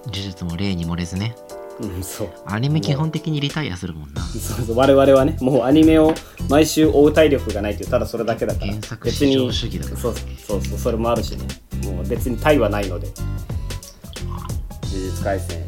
[0.05, 1.35] 呪術も例に漏れずね
[1.79, 2.29] うんそう。
[2.45, 4.21] アニメ基本的にリタイアするもんな。
[4.21, 4.77] そうそう。
[4.77, 6.13] 我々はねもうアニメを
[6.49, 8.67] 毎週追う体力がないというただそれだけだから。
[8.67, 9.97] 原作別至上に主義だから。
[9.97, 11.45] そうそうそうそれもあるしね。
[11.83, 13.07] もう別に対はないので。
[14.83, 15.65] 呪術廻戦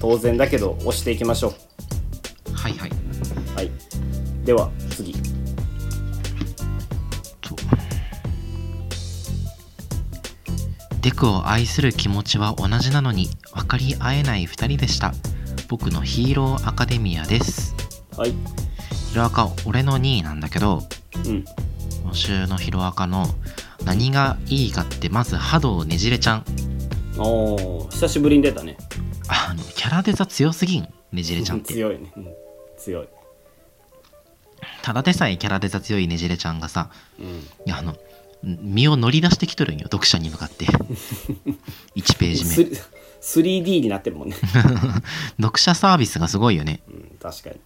[0.00, 1.54] 当然だけど押していきましょ
[2.54, 2.90] はいはい。
[2.90, 3.70] うはい。
[4.44, 5.14] では、次。
[11.00, 15.14] デクを愛する気持ちは同じなのに分かり合えない2人でした。
[15.68, 17.74] 僕のヒーローアカデミアです。
[18.18, 18.34] はい。
[19.10, 20.82] ヒロアカ俺の2位なんだけど
[21.24, 21.44] うん。
[22.02, 23.26] 今週のヒロアカの
[23.84, 26.44] 何がいいかってまず波動ねじれちゃん。
[27.16, 28.76] おー久しぶりに出たね。
[29.28, 31.72] あのキャラデザ強すぎんねじれちゃんって。
[31.74, 32.26] 強いね、うん、
[32.76, 33.08] 強い。
[34.82, 37.26] ただでさえキャラデザ強いねじれちゃんがさうん。
[37.26, 37.96] いやあの
[38.42, 40.66] 身を乗り出してきとるんよ読者に向かって。
[41.96, 42.76] 1ページ目。
[43.20, 44.36] ス 3D になってるもんね、
[45.40, 46.80] 読者サービスがすごいよね。
[46.88, 47.56] うん、確かに。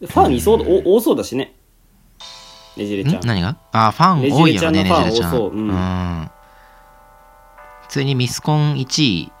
[0.00, 1.54] でファンいそうだお多そうだしね。
[2.76, 3.24] ねじれちゃん。
[3.24, 3.26] ん？
[3.26, 3.56] 何が？
[3.72, 5.34] あファン多いよねねねじれちゃん。
[5.34, 5.48] う。
[5.48, 5.68] うん。
[5.70, 6.30] ん。
[7.82, 9.32] 普通にミスコン1位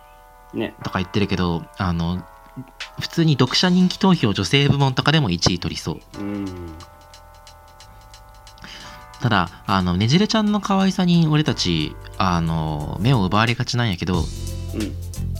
[0.54, 0.74] ね。
[0.82, 2.24] とか言ってるけどあの
[3.00, 6.00] 普通に読者人気投票女性部門とかでも1位取りそう。
[6.18, 6.46] うん
[9.24, 14.24] ただあのねじれちゃんの可愛さに俺たちあの目を奪われがちなんやけどうん。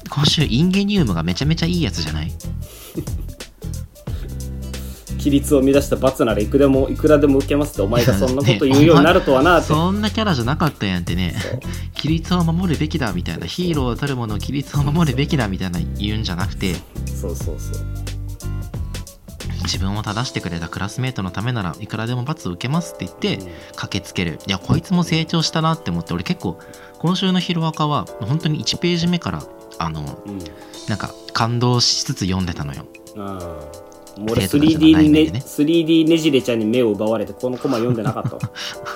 [0.08, 2.32] 今週インゲニウムがめちゃめちゃいいやつじゃない？
[5.18, 11.34] 規律を乱した罰ならいくらでもいくらでも受けますってお前がそんなこと言うようになるとはなって、 そんなキャラじゃなかったやんってね。
[11.94, 16.74] 規律を守るべきだみたいなヒーローたるもの規律を守るべきだみたいな言うんじゃなくて。
[17.20, 18.03] そうそうそう
[19.64, 23.52] 自分を正してくれたクラスメートのためならいくらでも罰を受けますって言ってうん。
[23.76, 24.38] 駆けつける。
[24.46, 26.58] いやこいつも成長したなって思って俺結構
[26.98, 29.42] 今週のヒロアカは本当に1ページ目から
[29.78, 30.38] あのうん。
[30.88, 32.84] なんか感動しつつ読んでたのよ。
[33.16, 34.92] もう俺生徒たちの 3D にね。
[34.92, 38.40] 内面でね 3D ねじれちゃんに目を奪われてこのコマ読んでなかったわ。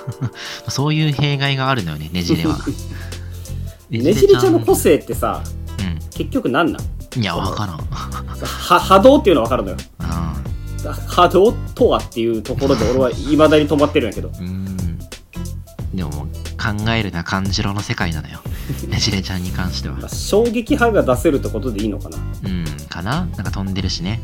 [0.69, 2.57] そういう弊害があるのよねねじれは。
[3.89, 7.19] ねじれちゃんの個性ってさう結局何なんん？
[7.19, 7.77] いやわからん。
[7.77, 9.77] は波動っていうのは分かるのよ。
[9.99, 10.03] う
[11.07, 14.29] 波動とはっていうところで俺はいまだに止まってるんやけど。
[14.29, 14.99] んうん。
[15.93, 18.39] でももう考えるな感じろの世界なのよ。
[18.87, 19.95] ねじれちゃんに関しては。
[19.95, 22.17] まあ衝撃波が出せるってことでいいのかな。
[22.17, 23.25] うんかな？
[23.25, 24.19] なんか飛んでるしね。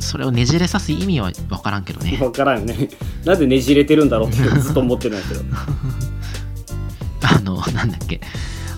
[0.00, 2.16] それをねじれさす意味は分からんけどね。
[2.18, 2.88] 分からんよね。
[3.24, 5.42] なんでねじれてるんだろうって ずっと思ってるんやけど。
[7.28, 8.20] あのなんだっけ。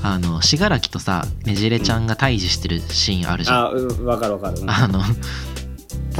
[0.03, 3.57] あの信楽とさねじれちゃんが対峙してるシーンあるじゃん。
[3.66, 4.70] あうん分かる分かる、うん。
[4.70, 5.03] あの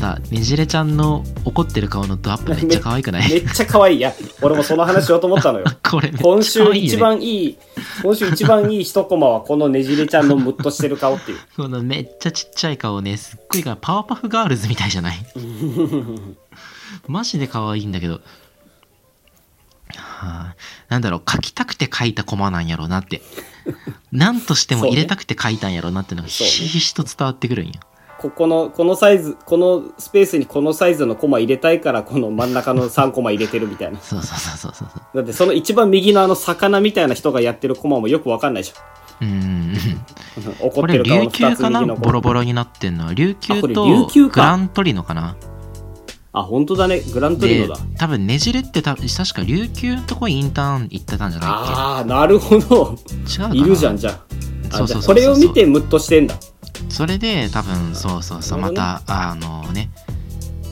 [0.01, 3.29] さねじれちゃんの怒ってる顔のドアップめっちゃ可愛くない？
[3.29, 4.13] めっちゃ可愛いや。
[4.41, 5.67] 俺もその話しようと思ったのよ。
[5.89, 7.59] これめっ今週一番いい
[8.03, 11.39] 今週一番いい一コマはこのねじれちゃんのムッとしてる顔っていう。
[11.57, 15.19] このめっちゃちっちゃい顔ねすっごいがパワーパフガールズみたいじゃない？
[17.07, 18.21] マジで可愛いんだけど、は
[19.93, 20.55] あ、
[20.89, 23.23] なんだろう書きたくて書いたコマなんやろうなって。
[24.11, 27.73] 何としても入れたくて書いたんやろうなってのがひしひしと伝わってくるんや
[28.21, 33.99] ここのこのサイズこのスペースにこのサイズのコマ入れたいからこの真ん中の3コマ入れてるみたいな。
[34.03, 38.75] そうそうそうそうそうだってその一番右のあの魚みたいな人がやってるコマもよくわかんないじ
[39.23, 40.53] うーんゃん。
[40.69, 41.81] 怒ってる顔の2つ琉球かな？
[41.81, 43.15] 右のボロボロになってんのは。
[43.15, 44.35] 琉球あこれと琉球か。
[44.35, 45.37] グラントリノかな？
[46.33, 47.01] あ本当だね。
[47.01, 47.81] グラントリでノだ。
[47.97, 52.97] 多分ねじれってた確か琉球のとこインターン行ってたんじゃないっああなるほど。
[53.27, 54.21] け違ういるじゃんじゃあ。
[54.73, 55.15] あじゃあそうそうそうそう。
[55.15, 56.35] これを見てムッとしてんだ
[56.89, 59.91] それで多分そうそうそうまたあのね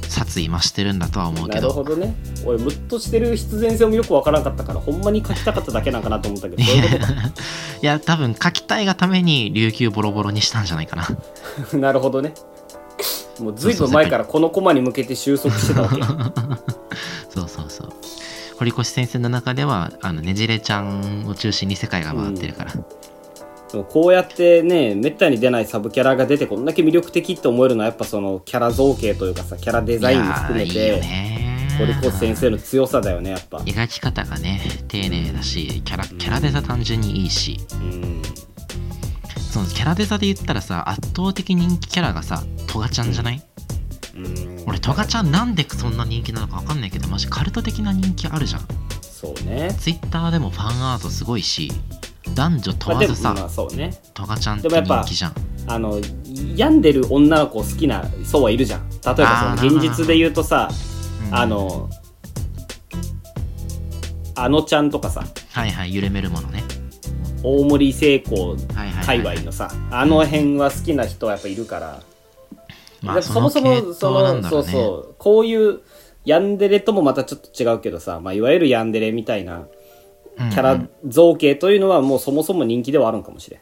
[0.08, 1.68] 殺意増してるんだとは思うなけど。
[1.68, 2.14] るほどね。
[2.44, 6.66] 俺ムッとしてる必然性もよくわからなかったからほんまに書きたかっただけなんかなと思ったけど い
[7.82, 11.04] や多分書きたいがために琉球ボロボロにしたんじゃないかな。
[11.70, 12.34] と なるほどね。
[13.38, 16.02] もうずいぶん前からこのコマに向けて収束してたわけ。
[17.30, 17.92] そうそうそう。
[18.58, 22.72] 堀越先生の中ではあのねじれちゃんを中心に世界が回ってるから、
[23.70, 33.58] でもこうやってねめったに出ないサブキャラが出てこんだけ魅力的って思えるのはやっぱそのキャラ造形というかさキャラデザインも含めてね堀越先生の強さだよねやっぱ。
[33.58, 37.58] 描き方がね丁寧だしキャラキャラデザ単純にいいし。
[37.72, 38.22] うん。
[39.52, 43.42] そのキャラデザで言ったらさ圧倒的人気キャラがさトガちゃんじゃない、
[44.14, 44.64] うん。
[44.66, 48.62] 俺トガちゃんなんでそんな人気なのか分かんないけどマジカルト的な人気あるじゃん。
[49.00, 49.74] そうね。
[49.80, 51.72] ツイッターでもファンアートすごいし
[52.34, 53.92] 男女問わずさ、まあそうね。
[54.14, 55.34] トガちゃんってでもやっぱ人気じゃん
[55.66, 56.00] あの
[56.56, 58.88] 病んでる女の子好きな層はいるじゃん。
[58.88, 60.68] 例えばその現実で言うとさ
[61.28, 61.34] うん。
[61.34, 61.90] あの
[64.34, 66.62] あのちゃんとかさはいはい揺れめるものね。
[67.42, 72.02] 大森成功はいはい、はい、界隈のさあの辺は好きな人はやっぱいるから、
[73.22, 75.80] そもそもそのそうそうこういう
[76.24, 79.66] ヤンデレともまたちょっと違うけどさ、まあ、いわゆるヤンデレみたいな
[80.50, 83.60] キャラ造形というのはもうそもそも人気ではあるんかもしれん。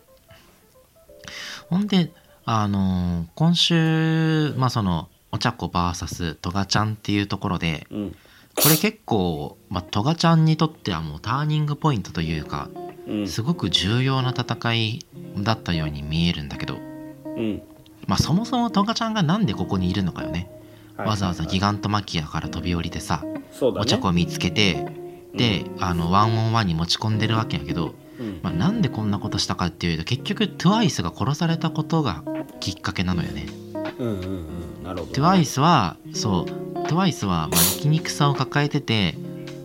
[1.71, 2.13] ほんで
[2.45, 8.17] あのー今週まあそのお茶子 VS トガちゃんっていうところでうん。
[8.55, 12.71] これ結構、まあ、トガちゃんにとってはもうターニングポイントというか
[13.07, 13.29] うん。
[13.29, 15.07] すごく重要な戦い
[15.39, 16.79] だったように見えるんだけど、う
[17.41, 17.63] ん。
[18.07, 20.51] まあ、そもそもトガちゃんがなんでここにいるのかよね、
[20.97, 23.43] はいわざわざギガントマキアから飛び降りてさ、ね。
[23.61, 25.06] お茶子を見つけてで、
[25.79, 28.41] あのワンオンワンに持ち込んでるわけやけど、うん。
[28.43, 32.23] まあ、なんでこんなことしたかっていうと結局 TWICE が殺されたことが
[32.61, 33.47] きっかけなのよね。
[33.99, 34.83] うんうんうん。
[34.85, 36.79] なるほど TWICE はそう。
[36.87, 39.15] TWICE はまあ生きにくさを抱えてて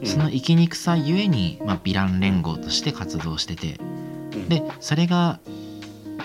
[0.01, 0.07] うん。
[0.07, 3.79] その生きにくさゆえに、まあ、ヴィラン連合として活動してて
[4.33, 4.49] うん。
[4.49, 5.39] でそれが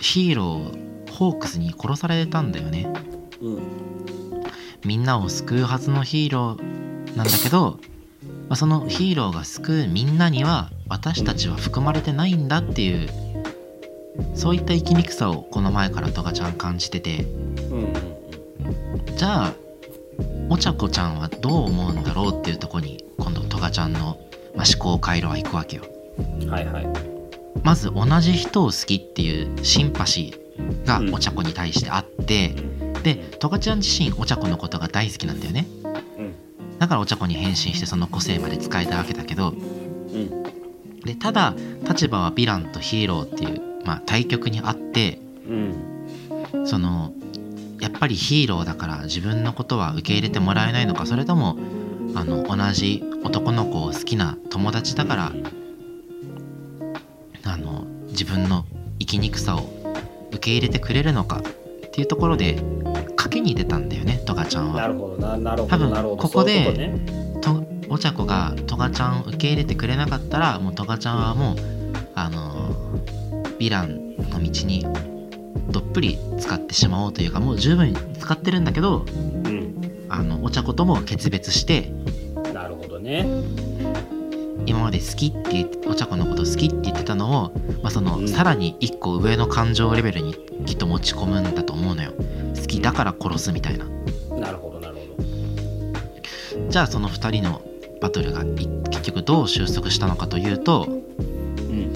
[0.01, 2.93] ヒーローホークスに殺されたんだよね。
[3.41, 3.63] うん。
[4.85, 7.81] みんなを救うはずのヒーローなんだけど、
[8.49, 13.09] まあ、そのヒーローが救うみんなには私たちは含まれてないんだっていう
[14.35, 17.27] そういった生きにくさをこの前からトガちゃん感じてて。
[19.17, 19.55] じゃあ
[20.49, 24.19] お茶子ちゃんはどう思うんだろうっていうとこに今度トガちゃんの、
[24.55, 25.85] まあ、思考回路は行くわけよ。
[26.41, 26.87] うんはいはい。
[27.63, 31.15] まず同じ人を好きっていうシンパシーがうん。
[31.15, 32.55] お茶子に対してあって、
[33.03, 35.67] でトガちゃん自身お茶子のことが大好きなんだよね。
[35.83, 35.86] うん
[36.79, 40.43] だからお茶子に変身してその個性まで使えたわけだけどうん。
[41.05, 41.55] でただ
[41.89, 46.67] 立場はヴィランとヒーローっていう、まあ、対極にあってうん。
[46.67, 47.13] その
[47.81, 51.57] やっぱりヒーローだから自分のことは受け入れてもらえないのかそれとも
[52.15, 55.33] あの同じ男の子を好きな友達だから
[57.45, 58.65] あの自分の
[58.99, 59.69] 生きにくさを
[60.31, 61.43] 受け入れてくれるのか
[61.97, 62.57] っていうところで
[63.17, 64.83] 賭けに出たんだよねトガちゃんは。
[64.83, 66.23] なるほどななるほ多分どなるほど。
[66.25, 67.01] ここでそういう
[67.41, 67.71] とね。
[67.89, 71.57] とお茶子がトガちゃんを受け入れてくれなかったらもうトガちゃんはもう
[72.15, 72.75] あの
[73.59, 74.87] ヴィランの道に
[75.71, 79.07] どっぷり使ってしまおうというかもう十分使ってるんだけど
[79.47, 80.07] うん。
[80.11, 81.91] あのお茶子とも決別して
[82.53, 83.25] なるほどね
[84.67, 87.53] 今まで好きって言ってお茶子のこと好きって言ってたのを、
[87.83, 88.29] まあ、その、うん。
[88.29, 90.35] さらに一個上の感情レベルに
[90.67, 92.13] きっと持ち込むんだと思うのよ。
[92.55, 93.87] 好きだから殺すみたいな。
[94.37, 97.63] なるほどなるほじゃあその2人の
[98.01, 98.47] バトルがい
[98.91, 101.93] 結局どう収束したのかというとどうん。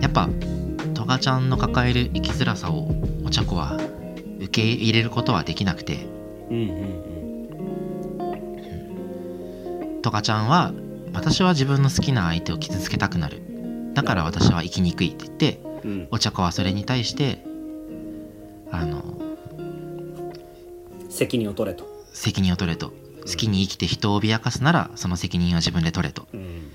[0.00, 0.28] やっぱ
[0.94, 2.88] トガちゃんの抱える生きづらさを
[3.24, 3.76] お茶子は
[4.38, 6.06] 受け入れることはできなくて。
[6.50, 7.10] うんうん
[10.02, 10.72] トガちゃんは
[11.12, 13.42] 私は自分の好きな相手を傷つけたくなる。
[13.94, 15.90] だから私は生きにくいって言ってうん。
[15.90, 17.44] うんお茶子はそれに対して
[18.70, 19.20] あの
[21.08, 21.86] 責任を取れと。
[22.12, 22.92] 責任を取れと。
[23.20, 26.26] 好きに生きて人を脅かすならその責任は自分で取れと。
[26.32, 26.70] うん。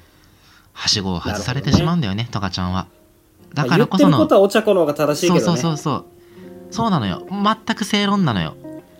[0.73, 2.87] はしごを外されてしまうんだよねトガちゃんは。
[3.53, 5.57] だまあからこそのことはお茶子の方が正しいそうけどね。
[5.61, 6.05] そうそうそう。
[6.71, 7.25] そうなのよ。
[7.29, 8.55] 全く正論なのよ。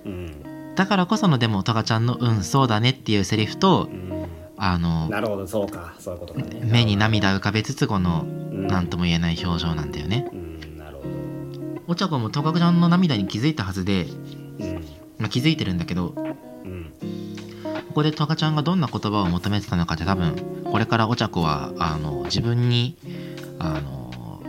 [0.06, 0.76] うん。
[0.76, 4.15] だからこそのでもトガちゃんの「うんそうだね」っていうセリフとうん
[4.58, 5.96] あのなるほどそうか。
[6.00, 6.62] そういうことかね。
[6.64, 8.68] 目に涙浮かべつつこのうん。
[8.68, 10.30] 何とも言えない表情なんだよね。
[10.32, 11.04] うんなるほ
[11.88, 14.14] お茶子もトガちゃんの涙に気づいたはずで、ど
[14.66, 14.74] うん。
[15.20, 16.94] まあ、気づいてるんだけどうん。
[17.64, 22.98] ここでトガちゃんがどんな言葉を求めてたのかって多分これからお茶子はあの自分に
[23.60, 24.42] あの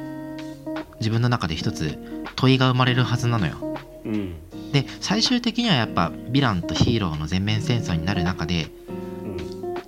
[1.00, 1.96] 自分の中で一つ
[2.36, 3.76] 問いが生まれるはずなのよ。
[4.04, 4.34] うん。
[4.72, 8.68] で最終的にはやっぱヴィランとヒーローの全面戦争になる中で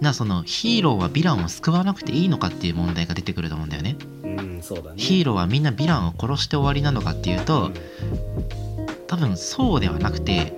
[0.00, 3.96] なそのヒーローはヴィランを救わなくていいのかっていう問題が出てくると思うんだよね。
[4.22, 4.96] うん、うん、そうだね。
[4.96, 7.70] ヒーローはみんなヴィランを殺して終わりなのかっていうと
[9.06, 10.52] 多分そうではなくて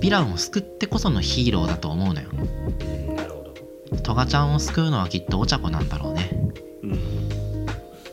[0.00, 2.28] ィランを救ってこそのヒーローだと思うのよ。
[2.32, 2.34] う
[2.84, 3.96] んなるほど。
[4.02, 6.30] トガちゃんを救うのはきっとお茶子なんだろうね。
[6.82, 6.98] うん。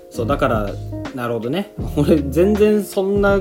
[0.10, 0.70] そうだから
[1.16, 1.74] なるほどね。
[1.96, 3.40] 俺全然そんな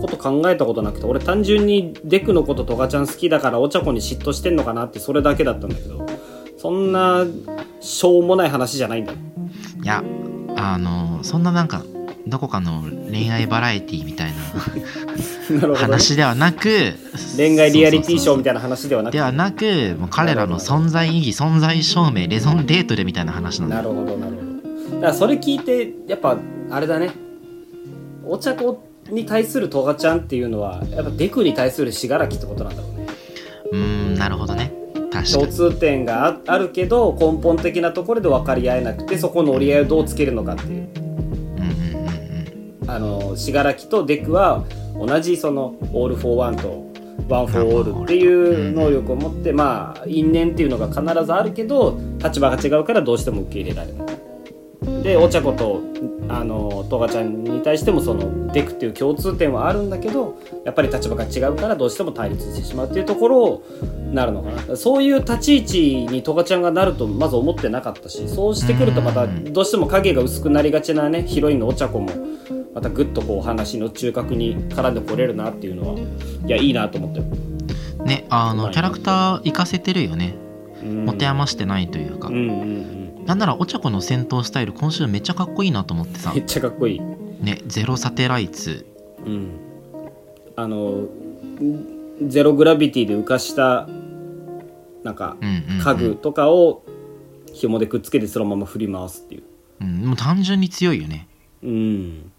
[0.00, 6.06] こと考えたことなくて俺単純にデクのことトガちゃん好きだからお茶子に嫉妬してんのかなってそれだけだったんだけど
[6.56, 7.26] そんな
[7.80, 9.12] しょうもない話じゃないんだ。
[9.12, 9.18] ね
[9.82, 10.02] いや
[10.56, 11.82] あのそんななんか
[12.26, 14.36] どこかの恋愛バラエティみたいな
[15.70, 15.74] ね。
[15.74, 16.92] 話ではなく
[17.36, 19.12] 恋愛リアリティショーみたいいな話ではなく。
[19.12, 23.82] ではなくもう彼らの存在意義存在証明レゾンデートでみたいな話なんだよ。
[23.82, 24.47] なるほどなるほど
[24.98, 26.36] だからそれ聞いてやっぱ
[26.70, 27.12] あれだね。
[28.24, 33.06] お茶子に対するトガちゃんっていうのはやっぱデクに対する信楽ってことなんだろうね。
[33.72, 34.72] うーんなるほどね。
[35.10, 40.88] 確か共に通点がああるけど根本的なところで分かり合えなくてそこの折り合いをどうつけるのかっていう。
[42.88, 44.64] あの死柄木とデクは
[44.98, 46.90] 同じそのオール・フォー・ワンと
[47.28, 54.27] ワン・フォー・オールっていう能力を持ってまあ因縁っていうのが必ずあるけど立場が違うからどうしても受け入れられない
[54.80, 55.82] でお茶子と
[56.28, 63.64] あのトガちゃんに対してもそのデクっていう共通点はあるんだけどやっぱり立場が違うからどうしても対立してしまうっていうところを
[64.12, 64.76] なるのかな。
[64.76, 69.52] そういう立ち位置にトガちゃんがなるとまず思ってなかったしそうしてくるとまたうん。
[69.52, 72.10] どうしても影が薄くなりがちなねヒロインのお茶子も
[72.74, 75.98] またぐっとこう話の中核に絡んでこれるなっていうのは
[76.46, 77.18] いやいいなと思って。
[77.18, 80.36] る、ねあのキャラクター活かせてるよね。
[80.82, 82.64] うん、持て余してないというか、うんうんう
[82.94, 82.97] ん
[83.28, 86.32] なんならお茶子の戦闘スタイル今週めっちゃかっこいいなと思ってさ。
[86.34, 87.00] めっちゃかっこいい。
[87.00, 88.86] ねゼロサテライツ。
[89.26, 89.50] うん。
[90.56, 91.04] あの
[92.26, 93.86] ゼログラビティで浮かした
[95.04, 95.36] なんか
[95.84, 96.82] 家具とかを
[97.52, 99.42] 紐でくっつけてそのまま振り回すっていう。
[99.82, 101.28] うん、もう単純に強いよね。
[101.62, 102.32] うん。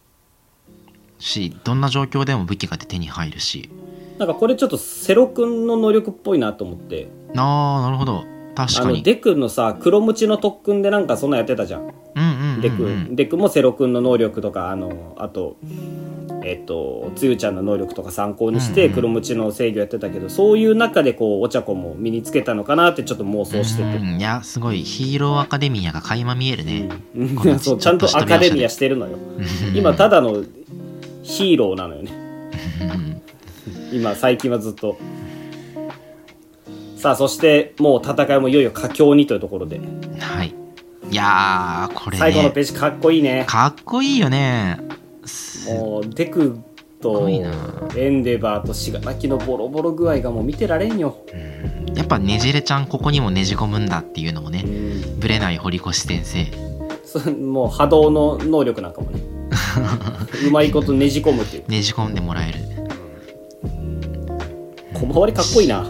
[1.19, 3.69] しどんな状況でも武器が手に入るし。
[4.17, 7.11] なんかこれちょっとセロ君の能力っぽいなと思って。
[7.35, 8.97] あーなるほど確あかに。
[8.97, 11.81] のデクのさ黒ムチの特訓でなんかそんなやってたじゃん。
[11.81, 15.57] うんうんうん、デク、うん、デクもセロ君の能力とかあのあと
[16.43, 24.83] えっとつゆちゃんの能力とか参考にしてうんうん黒ムチの制御やってたけど、そういう中でこうお茶子も身につけたのかなってちょっと妄想してて、うんいやすごい。
[24.83, 27.59] ヒーローアカデミアが垣間見えるね、うん。
[27.59, 29.17] そうちゃんとアカデミアしてるのよ。
[29.75, 30.43] 今ただの
[31.23, 32.11] ヒーローなのよね。
[32.81, 33.97] うん。
[33.97, 34.97] 今最近はずっと
[36.99, 39.79] さあそしてもう戦いもいよいよ佳境にというところで。
[40.19, 40.53] はい。
[41.09, 43.45] いやーこれ最後のねページかっこいいね。
[43.47, 44.77] かっこいいよね。
[45.23, 46.59] すもうデク
[47.01, 51.95] とエンデバーとシガナキのボロボロ具合がもう見てられんよ、うん。
[51.95, 56.45] やっぱねじれちゃんここにもねじ込むんだっていうのもねうんぶれない堀越先生。
[57.05, 59.21] そもう波動の能力なんかもね。
[60.45, 61.63] うまいことねじ込むっていう。
[61.69, 62.59] ねじ込んでもらえる。
[64.93, 65.87] 小回りかっこいいな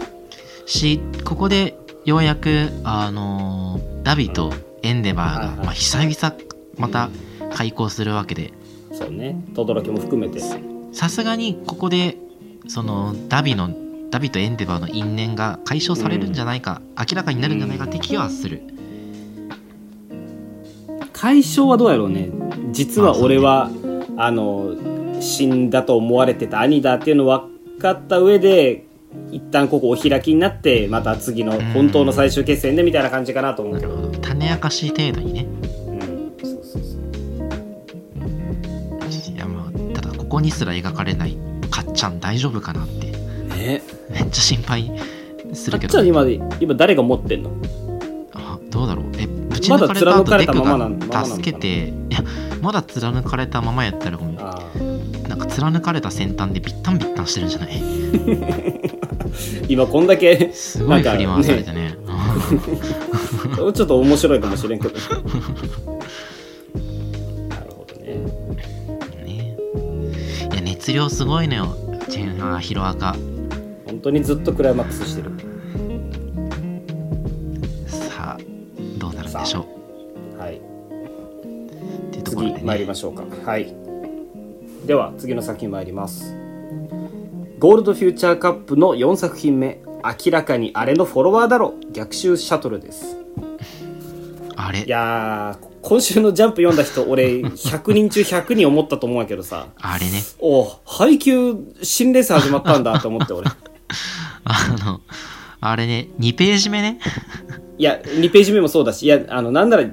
[0.70, 4.52] しここでようやくあのーダビと
[4.82, 5.66] エンデバーが、はいはい。
[5.66, 6.36] まあ、久々
[6.78, 7.10] また
[7.54, 8.52] 開校するわけで。
[8.92, 9.36] そうね。
[9.54, 10.40] 轟も含めて。
[10.92, 12.16] さすがにここで
[12.66, 13.70] そのダビの
[14.10, 18.62] ダビとエンデバーの因縁が解消されるんじゃないか、明らかになるんじゃないかって気はする、
[21.12, 22.30] 解消はどうやろうね。
[22.72, 23.70] 実は俺は
[24.16, 24.74] あの
[25.20, 28.84] 死んだと思われてた兄だっていうの分かった上で
[29.32, 35.46] 一旦ここお開きになってまた次の本当の最終決戦でみたいな感じかなと思うけど、なるほど種明かし程度にね。
[35.86, 37.00] うん、そうそうそう。
[39.34, 41.36] いやまあただここにすら描かれない
[41.70, 43.06] かっちゃん大丈夫かなって。
[43.56, 43.82] ね。
[44.10, 44.92] めっちゃ心配
[45.52, 45.90] すかるけど。
[45.90, 46.24] っちゃん今
[46.60, 47.50] 今誰が持ってんの？
[48.34, 49.06] あどうだろう。
[49.18, 51.88] えぶち抜かれた後デクが助けて。
[51.88, 52.20] いや
[52.60, 54.40] まだ貫かれたままやったらごめん。
[54.40, 54.60] あ
[55.30, 57.70] なんか貫かれた先端でビッタンビッタンしてるんじゃない？
[57.78, 61.94] ー今こんだけすごい振り回されてね。
[63.56, 64.94] ちょっと面白いかもしれんけど。
[67.48, 68.16] なるほどね。
[69.20, 69.56] うんね
[70.52, 71.76] いや熱量すごいのよ。
[72.08, 73.14] チェンハーヒロアカ。
[73.86, 75.30] 本当にずっとクライマックスしてる。
[77.86, 78.38] さあ
[78.98, 79.64] どうなるんでしょ
[80.36, 83.22] はい、うっていうところで次参りねましょうか。
[83.48, 83.72] はい
[84.86, 86.34] では次の作品参ります。
[87.58, 89.82] ゴールドフューチャーカップの4作品目
[90.24, 93.16] 明らかにあれのフォロワーだろ逆襲シャトルです。
[94.56, 94.84] あれ？
[94.84, 99.68] いやー今週のジャンプ読んだ人俺100人中100人思ったと思うんやけどさ。
[99.76, 100.22] あれね。
[100.38, 103.48] お配給新レース始まったんだと思って俺。
[104.44, 105.00] あの
[105.60, 106.98] あれね2ページ目ね。
[107.76, 109.84] いや2ページ目もそうだしいやあのなんなら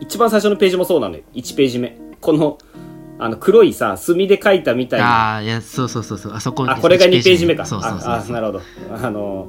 [0.00, 1.22] 一番最初のページもそうなのよ。
[1.34, 1.98] 1ページ目。
[2.20, 2.58] この
[3.22, 5.06] あの黒いさ墨で書いたみたいな。
[5.06, 6.34] ああいやそうそうそうそう。
[6.34, 7.64] あそこあこれが2ページ目か。
[7.64, 8.60] そうそうそうああなるほど。
[8.92, 9.48] あの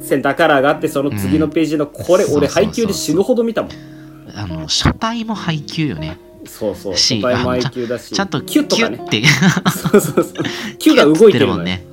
[0.00, 3.72] センターカラーがあってその次のページのこれ、うん俺配給で死ぬほど見たもん。
[4.34, 6.18] あの車体も配給よね。
[6.46, 6.96] そうそう。
[6.96, 8.14] し答えも配給だし。
[8.14, 9.00] ちゃんとキュッとかね。
[9.04, 9.22] って。
[9.70, 10.44] そうそうそう。
[10.78, 11.84] キュが動いてるもんね、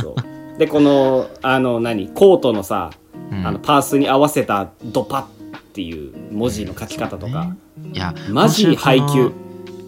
[0.00, 0.16] そ
[0.56, 0.58] う。
[0.58, 2.08] でこのあの何？
[2.08, 2.90] コートのさ、
[3.30, 3.46] うん。
[3.46, 7.54] あのパースに合わせたドパっていう文字の書き方とか、
[7.92, 9.30] いやマジ配給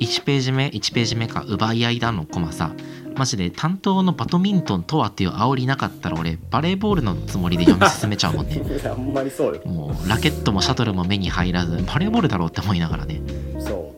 [0.04, 2.72] 1ページ目1ページ目か奪い合いだのコマさ。
[3.16, 8.60] マジで担当のバドミントンとはっていう煽りなかったら俺バレーボールのつもりで読み進めちゃうもんね。
[8.84, 9.62] あんまりそうよ。
[9.64, 13.20] もうラケットもシャトルも目に入らずバレーボールだろうって思いながらね。
[13.60, 13.92] そ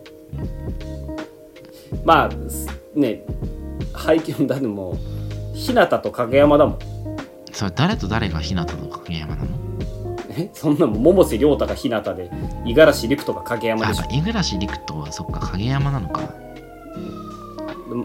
[1.92, 1.96] う。
[2.04, 3.22] まあね
[3.92, 6.78] 配給だってもう日向と影山だもん。
[7.52, 9.48] それ誰と誰が日向と影山なの？
[10.36, 12.30] えそんなもん百瀬亮太が日向で
[12.64, 14.04] 五十嵐陸斗が影山あでしょ。
[14.10, 16.34] 五十嵐陸斗はそっか影山なのか。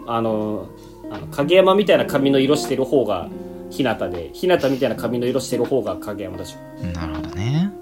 [0.06, 0.68] あの
[1.10, 3.28] あの影山みたいな髪の色してる方が
[3.70, 6.86] 日向で日向みたいな髪の色してる方が影山でしょ。
[6.86, 7.72] なるほどね。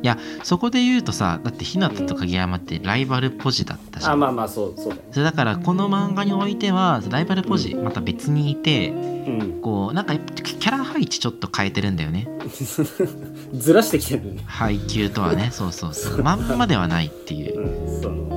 [0.00, 4.12] いやそこで言うとさだって日向と影山ってライバルポジだったじゃん。
[4.12, 5.08] あまあまあそうそうだよね。
[5.10, 9.60] それだからこの漫画においてはライバルポジまた別にいてうん。
[9.60, 12.28] こうなんかキャラ配置ちょっと変えてるんだよね
[13.54, 14.42] ずらしてきてるね。
[14.46, 16.22] 配給とはね そうそうそう。
[16.22, 17.60] まんまではないっていう。
[17.60, 18.28] うんその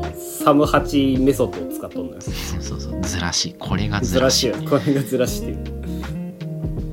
[0.43, 2.21] サムハチメソッドを使っとんのよ。
[2.21, 3.01] そうそうそう。
[3.01, 4.47] ずらしこれがずずらし。
[4.49, 4.69] らしよ。
[4.69, 5.57] これがずらしてる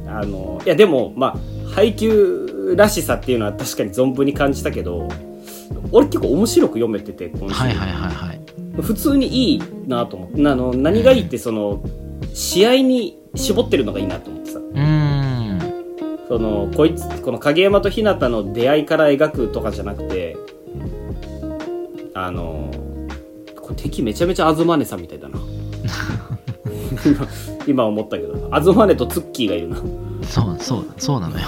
[0.06, 1.36] あのいやでもまあ
[1.74, 5.08] 配給らしさっていうのは確かに存分に感じたけど
[5.92, 7.54] 俺結構面白く読めてて今週。
[7.54, 8.40] はいはいはいはい。
[8.82, 10.46] 普通にいいなと思って。
[10.46, 11.82] あの何がいいってその
[12.34, 14.57] 試合に絞ってるのがいいなと思ってさ
[16.28, 20.36] そのこいつこの影山と日向の出会いから描くとかじゃなくて
[22.14, 22.70] あの
[23.60, 25.38] これ敵めちゃめちゃ東根さんみたいだな。
[27.04, 27.28] 今
[27.66, 29.76] 今思ったけど東根とツッキーがいるな。
[30.22, 31.46] そうそうそうなのよ。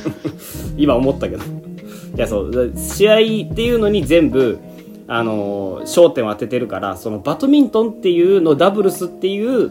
[0.76, 1.42] 今思ったけど。
[1.42, 3.18] いやそう試合っ
[3.54, 4.58] ていうのに全部
[5.06, 9.70] あの焦点を当ててるからそのバドミントンっていうのダブルスっていう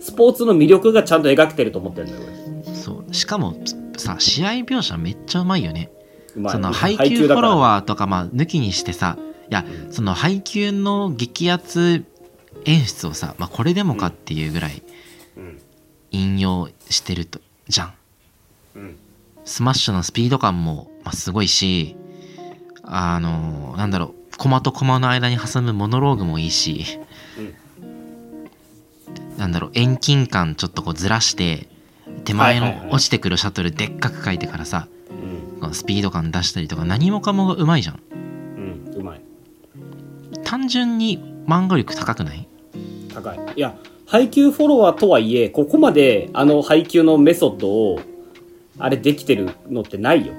[0.00, 2.43] スポーツの魅力がちゃんと描けてると思ってるんだよ俺
[3.14, 3.56] しかも
[3.96, 5.90] さ試合描写めっちゃうまいよね。
[6.48, 9.16] その配給フォロワーとかまあ抜きにしてさ
[9.48, 12.04] いやそのハイキューの激アツ
[12.64, 14.82] 演出をさ、まあ、これでもかっていうぐらい
[15.36, 15.60] うん。
[16.10, 17.94] 引用してるとじゃん。
[18.76, 18.96] うん。
[19.44, 21.96] スマッシュのスピード感も、まあ、すごいし
[22.82, 26.84] あのなんだろうコマとコマの間に挟むモノローグもいいし、
[29.36, 31.68] なんだろう遠近感ちょっとこうずらして
[32.24, 34.88] 手前の落ちてくるシャトルでっかく書いてからさ
[35.62, 35.74] うん。
[35.74, 38.00] スピード感出したりとか何もかもがうまいじゃん。
[38.56, 39.20] うんうまい。
[40.42, 42.48] 単純に漫画力高くない？
[43.14, 43.38] 高い。
[43.56, 43.74] いや
[44.06, 48.00] 配給フォロワーとはいえここまであの配給のメソッドを
[48.78, 50.32] あれできてるのってないよ。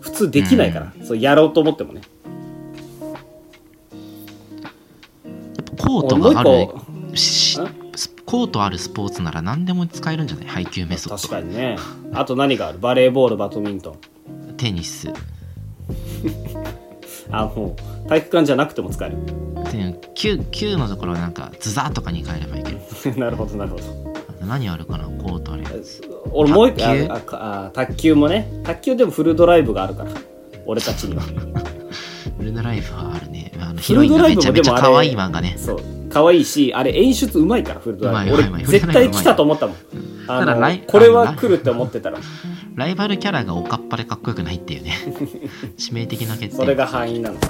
[0.00, 2.00] 普通できないから、そうやろうと思ってもね。
[5.56, 7.60] やっぱコートがあるしス
[8.26, 10.46] コートあるスポーツなら何でも使えるんじゃない？
[10.46, 11.76] 配球メソッ確ドかにね。
[12.14, 12.78] あと何がある？
[12.78, 13.96] バレーボールバドミント
[14.50, 14.54] ン。
[14.56, 15.12] テニス。
[17.30, 19.16] あもう体育館じゃなくても使える。
[19.72, 22.72] で 9, 9のところなんかズザーとかに変えればいけ
[23.10, 23.82] る なるほどなるほど。
[24.46, 25.04] 何あるかな？
[25.04, 27.08] コートあるやつ俺もう一個卓球？
[27.12, 28.48] あああ卓球もね。
[28.64, 30.10] 卓球でもフルドライブがあるから。
[30.66, 31.22] 俺たちには。
[32.38, 33.52] フルドライブはあるね。
[33.60, 35.56] あのヒロインがめちゃめちゃ可愛い漫画ね。
[35.58, 35.80] そう
[36.12, 38.28] 可愛いしあれ演出うまいからフルドライ。
[38.30, 38.68] ブうまいうまいうまい。
[38.68, 39.76] 俺絶対来たと思ったもん。
[40.28, 42.18] あのこれは来るって思ってたら。
[42.76, 44.92] ライバルキャラがおかっぱでかっこよくないっていうね。
[45.78, 47.48] 致命的な欠点それが範囲なのか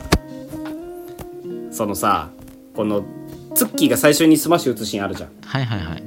[1.70, 2.28] そのさ
[2.74, 3.04] この
[3.54, 5.30] ツッキーが最初にスマッシュ打つシーンあるじゃん。
[5.44, 6.02] はいはいはい。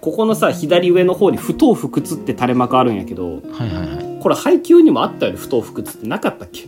[0.00, 4.20] ここのさ左上の方に不撓不屈って垂れ幕あるんやけどはいはいはい。
[4.20, 6.06] これハイキューにもあったよね不撓不屈って。
[6.06, 6.64] なかったっけ？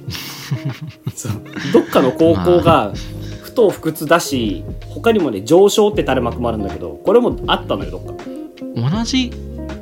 [1.15, 1.33] そう。
[1.73, 2.93] どっかの高校が
[3.57, 8.13] 不当不屈だし他にもね上昇って垂れ幕もあるんだけどこれもあったのよどっか。
[8.75, 9.33] 同じ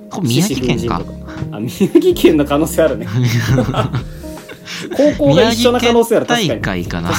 [0.08, 1.02] こ宮城県か。
[1.50, 3.08] あ宮城県の可能性あるね。
[4.96, 6.26] 高校が宮一緒な可能性ある。
[6.26, 7.10] 確か大に会かな。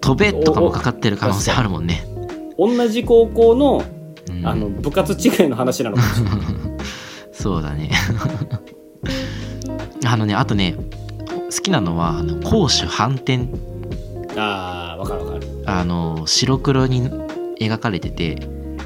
[0.00, 2.06] 飛べとかもかかってる可能性あるもんね。
[2.56, 3.82] 同じ高校の
[4.30, 4.46] うん。
[4.46, 6.14] あの部活違いの話なのかも。
[6.14, 6.38] しれない
[7.32, 7.90] そうだね。
[10.04, 10.76] あのねあとね
[11.50, 13.48] 好きなのは攻守反転。
[14.36, 14.86] あー。
[14.86, 14.95] わかるわかる
[15.66, 17.10] あの白黒に
[17.60, 18.34] 描かれてて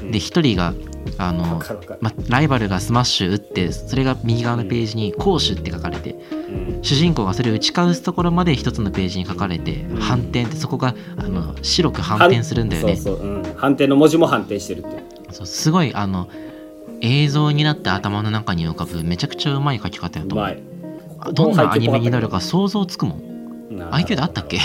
[0.01, 0.11] うん。
[0.11, 0.73] で一人が
[1.17, 1.61] あわの
[1.99, 6.83] ま、ライバルがスマッシュ打ってそれが右側のページに攻守って書かれてうん。
[6.83, 9.97] 主人公がそれを打ち返すところまで一つのページに書かれてん。
[9.97, 12.95] 反転ってそこがあの白く反転するんだよね。
[12.95, 15.03] そうそう、うん、反転の文字も反転してるって。
[15.31, 16.27] そうすごいあの
[17.01, 20.57] 映像になって頭の中に浮かぶめちゃくちゃうまい書き方やと思う。
[21.33, 23.77] どんなアニメになるか想像つくもん。
[23.77, 24.59] ハイキューであったっけ？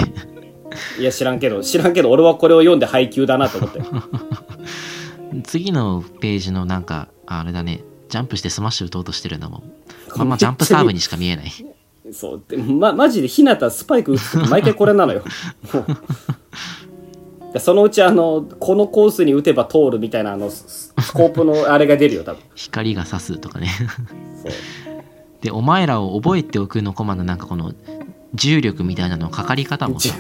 [0.98, 3.80] いや知らんけど知らんけど俺はこれを読んで配給だなと思って。
[5.44, 7.82] 次のページのなんかあれだね。
[8.08, 9.62] ジャンプしてスマッシュ打とうとしてるんだも ん
[10.16, 11.52] まあまあジャンプサーブにしか見えない。
[12.12, 12.42] そう。
[12.48, 15.24] でまマジで日向スパイク打つ時毎回これなのよ。
[17.58, 22.42] そのうちあのこのコースに打てば通るみたいなあのススコープのあれが出るよ多分。
[22.54, 23.70] 光が差すとかね。
[24.42, 24.52] そう。
[25.40, 27.72] でお前らを覚えておくのコマのなんかこの
[28.34, 30.00] 重力みたいなのかかり方も。
[30.00, 30.14] さ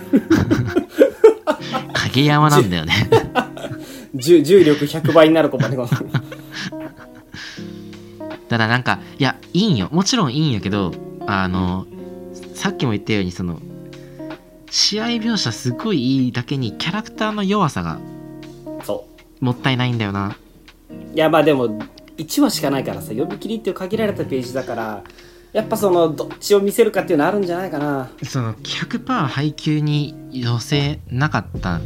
[1.94, 2.94] 影山なんだよね。
[4.14, 5.76] 重重力100倍になる子まで
[8.48, 9.88] ただなんかいやいいんよ。
[9.92, 10.92] もちろんいいんやけど
[11.26, 11.86] あの
[12.54, 13.60] さっきも言ったようにその
[14.70, 17.98] 試合描写すごいいいだけにキャラクターの弱さが
[18.84, 19.06] そ
[19.40, 20.36] もったいないんだよな。
[20.90, 21.78] ういやまあでも
[22.16, 25.04] 1話しかないからさ読み切りっていう限られたページだから
[25.56, 28.10] やっぱそのどっちを見せるかっていうのあるんじゃないかな。
[28.22, 31.80] その100%配給に寄せなかった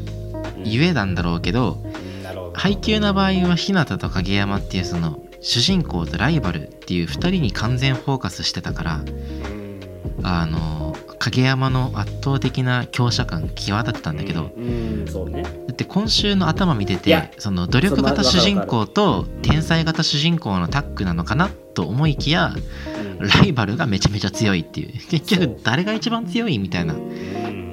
[0.65, 2.11] ゆえなんだろうけど、うん
[2.53, 9.81] 配給の場合は日向と影山っていうその主人公とライバルっていう2人に完全フォーカスしてたからうん。
[10.25, 15.43] あの影山の圧倒的な強者感際立ってたんだけど、うんそうね。
[15.43, 22.53] だって今週の頭見ててその努力型そ主人公と天才型主人公のタッグなのかなと思いきや
[22.95, 24.93] うんライバルがめちゃめちゃ強いっていう。
[25.09, 26.95] 結局誰が一番強いみたいな。
[26.95, 27.71] うん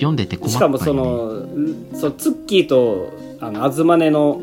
[0.00, 1.46] 読んでて困ったしかもその
[1.94, 4.40] そうツッキーとあの東根の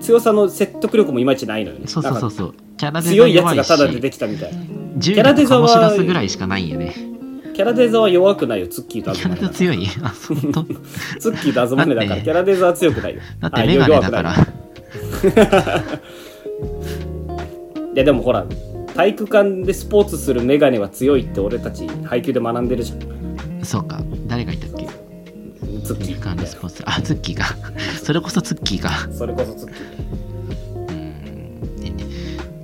[0.00, 1.86] 強さの説得力もいまいちないのよね。
[1.86, 2.54] そうそうそうそう。
[2.76, 4.58] キャラデザ強いやつがただでしできたみたいな。
[4.96, 6.94] 銃キャラデザは醸し出すぐらいしかないよね。
[7.54, 10.08] キャラデザは弱くないよツッキーとキャラ東根だから。
[10.08, 10.42] デザ強い。
[10.42, 10.64] あ本当
[11.20, 13.20] ツッキーと東根だかだってらキャラデザは強くないよ。
[13.40, 14.34] あだってメガネだから。
[17.94, 18.44] いやでもほら
[18.94, 23.64] 体育館でスポーツするメガネは強いって俺たち配給で学んでるじゃん。
[23.64, 24.00] そうか。
[24.26, 24.86] 誰が言ったっけ？
[25.84, 26.82] ツッキリカンドスーポーツ。
[26.86, 27.44] あツッキーか
[28.02, 30.88] それこそツッキーかそれこそツッキー。
[30.88, 31.76] うん。
[31.80, 32.04] でね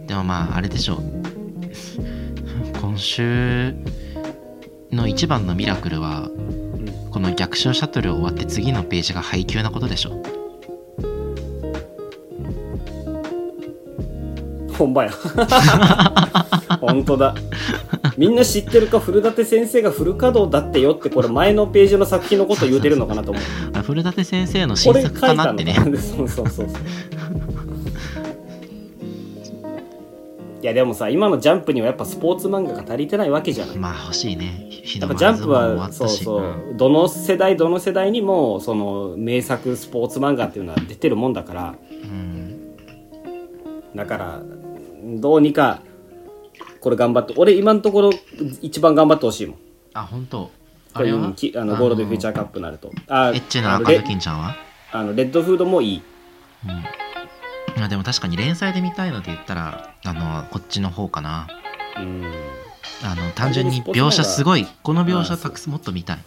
[0.06, 1.02] でもまああれでしょう。
[2.80, 3.74] 今週
[4.92, 6.30] の一番のミラクルは
[7.10, 10.22] この逆襲シャトル終わって次のページが配給なことでしょ
[14.80, 15.10] ほんまや。
[16.80, 17.34] 本当だ。
[18.16, 23.42] みんな知ってるか古舘先生がフル稼働だってよってこれ前のページの作品のこと言うてるのかなと思う。
[23.74, 25.74] あ古舘先生のこ新作かなってね。
[25.74, 26.66] そう そうそうそう。
[30.62, 34.68] いやでもさ今のジャンプにはやっぱスポーツ漫画が足りてないわけじゃないまあ欲しいね。
[34.98, 36.76] やっぱジャンプはそうそう、うん。
[36.78, 41.74] どの世代どの世代にもその名作スポーツ漫画っていうのは出てるもんだから。
[41.90, 42.30] うん。
[43.94, 44.42] だから
[45.18, 45.80] どうにか
[46.80, 48.10] これ頑張って俺今のところ
[48.62, 49.56] 一番頑張ってほしいもん。
[49.94, 50.50] あ本当？
[50.92, 51.32] あれは？
[51.32, 52.92] きあのゴールドフューチャーカップになると。
[53.08, 54.56] あエッチな赤あのレずきんちゃんは？
[54.92, 56.02] あのレッドフードもいい。
[56.64, 56.70] うん。
[57.78, 61.48] まあでも確かに連載で見たいので言ったらあのこっちの方かな。
[61.96, 62.24] うん。
[63.02, 64.66] あの単純に描写すごい。
[64.82, 66.18] この描写たくさんもっと見たい。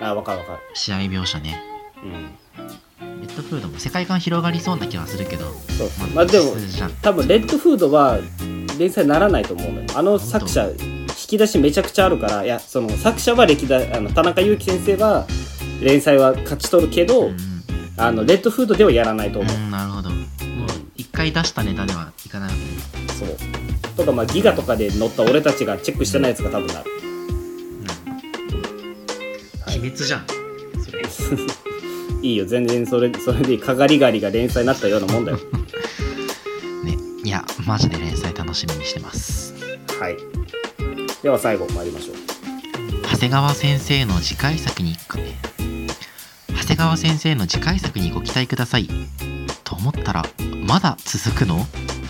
[0.00, 0.58] あ分かる分かる。
[0.74, 1.60] 試合描写ね。
[2.02, 2.30] うん
[3.20, 5.46] レッドフードも世界観広がりそうな気はするけど。
[5.76, 5.88] そう。
[6.14, 6.54] まあでも
[7.02, 8.18] 多分レッドフードは
[8.78, 10.76] 連載にならないと思うのよあの作者引
[11.28, 15.26] き出しめちゃくちゃあるからいやその作者は歴代あの田中裕樹先生は
[15.80, 17.36] 連載は勝ち取るけど、うん。
[17.98, 20.10] あのレッドフードではやらないと思う、うん、なるほど。
[20.10, 20.26] もう
[20.96, 22.60] 一回出したネタではいかないわけ
[23.00, 23.08] ね。
[23.08, 23.28] そう。
[23.96, 26.90] とかまあギガとかで載った俺たちがチェックしてないやつが多分なる、
[29.64, 29.78] はい。
[29.78, 30.26] 鬼滅じゃん。
[30.82, 31.02] それ
[32.26, 32.44] いいよ。
[32.46, 35.38] 全然それそれでかがりがりが連載になったようなもんだよ。
[36.84, 36.96] ね。
[37.24, 39.54] いやマジで連載楽しみにしてます。
[40.00, 40.16] はい。
[41.22, 42.16] では最後参りましょう。
[43.10, 44.96] 長谷川先生の次回作に
[46.48, 48.88] 長谷川先生の次回作にご期待ください。
[49.64, 50.26] と思ったら
[50.64, 51.66] まだ続くの？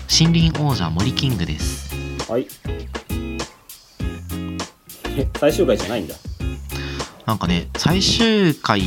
[0.09, 1.89] 森林王者森キングです。
[2.29, 2.47] はい。
[5.17, 6.15] え最終回じゃないんだ
[7.27, 8.79] なんかね最終回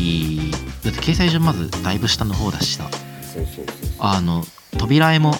[0.82, 2.88] だって掲載順まずだいぶ下の方だしさ。
[3.22, 3.66] そうそうそう
[4.00, 4.42] あの
[4.78, 5.32] 扉絵も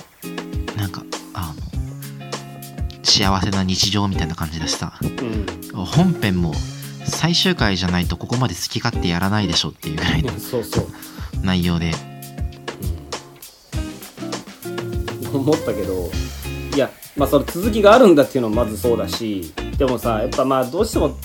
[0.77, 4.93] なんかあの幸せな日常みたいな感じだしさ。
[5.01, 5.07] う
[5.81, 5.85] ん。
[5.87, 6.53] 本編も
[7.07, 10.31] 最終回じゃないとここまで好き勝手やらないでしょっていうぐらいの
[11.43, 11.95] 内容で。
[15.33, 16.11] 思ったけど
[16.75, 21.17] いやまあその続きがあるんだっていうのもまずそうだしでもさやっぱまあどうしても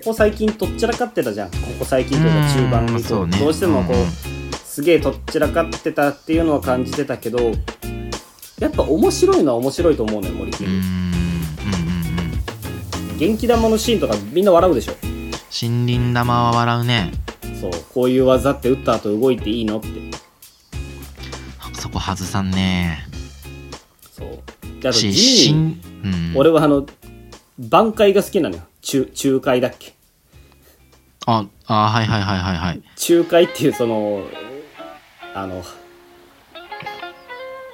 [0.00, 1.50] ここ最近とっちらかってたじゃん。
[1.50, 3.38] ここ最近というか中盤以降、うんそうね。
[3.38, 7.38] どうしてもこう、すげえとっちらかってたっていうのは感じてたけど
[8.58, 10.90] やっぱ面白いのは面白いと思うのよ森キング、うーんうんう
[13.08, 13.18] んうん。
[13.18, 14.92] 元気玉のシーンとかみんな笑うでしょ。
[15.02, 17.12] 森林玉は笑うね
[17.60, 19.88] そうこういう技って打った後動いていいのって
[21.74, 23.06] そこ外さんね
[24.12, 24.28] そう
[24.80, 26.86] であと地し味にうん、俺はあの
[27.58, 29.94] 挽回が好きなのよ中仲介だっけ？
[31.26, 32.82] ああはいはいはいはいはい。
[33.08, 34.24] 仲介っていうその
[35.34, 35.62] あの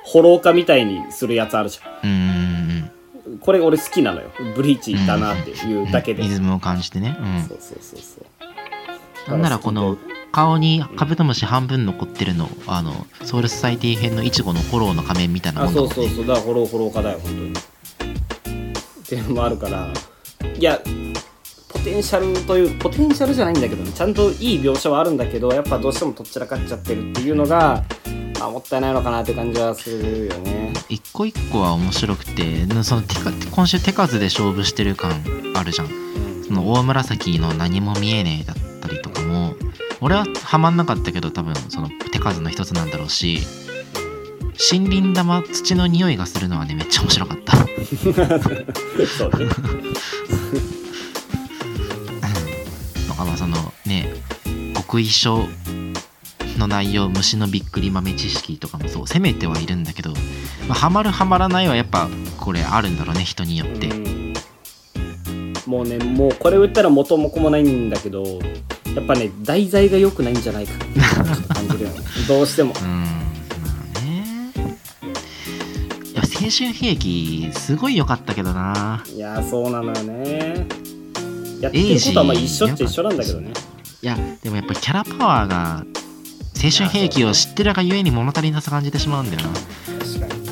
[0.04, 2.12] ホローカみたいにするやつあるじゃうーん
[2.80, 2.90] ん。
[3.40, 4.30] これ俺好きなのよ。
[4.54, 7.16] ブリーチだなっていうだけで、リズムを感じてね。
[7.18, 7.42] うん。
[7.48, 8.20] そうそうそうそ
[9.26, 9.30] う。
[9.30, 9.96] なんならこの
[10.32, 15.94] 顔にカブトムシ半分残ってるのあのソウルソサイティ編のイチゴのフォローの仮面みたいなもあんだもね。
[15.94, 16.26] そうんそうそう。
[16.26, 17.52] だからホローホローカだよ本当に。
[17.52, 17.54] っ
[19.08, 19.88] ていうのもあるから。
[20.58, 20.90] いやポ
[21.86, 23.92] テンシャルというポテンシャルじゃないんだけどね。
[23.92, 27.84] ちゃんといい描写はあるんだけどやっぱどうしてもとっちらかっちゃってるっていうのが、
[28.40, 30.72] まあ、もったいないのかなって感じはするよね。
[30.88, 33.02] 一個一個は面白くてその
[33.52, 35.12] 今週手数で勝負してる感
[35.54, 35.88] あるじゃん。
[36.44, 39.54] その大紫の何も見えねえだったりとかも
[40.00, 43.38] 俺はハマんなかったけど多分その手数の一つなんだろうし
[44.72, 47.56] 森林玉土の匂いがするのはねめっちゃ面白かった。
[49.06, 49.46] そうね。
[50.72, 50.75] と
[53.16, 53.56] かまあその
[53.86, 54.12] ね
[54.74, 55.46] 極意書
[56.58, 60.10] の内容虫のびっくり豆知識とかもそう攻めてはいるんだけど、
[60.68, 62.08] まあ、ハマるハマらないはやっぱ
[62.38, 64.34] これあるんだろうね人によって、うん。
[65.66, 68.22] もうねもうこれを言ったら元も子もないんだけど
[68.94, 71.00] やっぱね題材が良くないんじゃないかって
[71.54, 71.90] 感じるよ。
[71.90, 72.72] ね どうしても。
[72.80, 72.88] うん。
[72.88, 73.06] ま
[73.96, 74.52] あね。
[76.12, 79.04] いや青春兵器すごい良かったけどな。
[79.14, 80.85] いやそうなのよね
[81.60, 83.52] やってることはまあ一緒っちゃ一緒なんだけどね。
[84.02, 85.84] いやでもやっぱキャラパワーが
[86.62, 89.48] 青春兵器を知ってるがゆえに物足りなさ感じてしまうんだよな。
[89.50, 90.46] 確かに。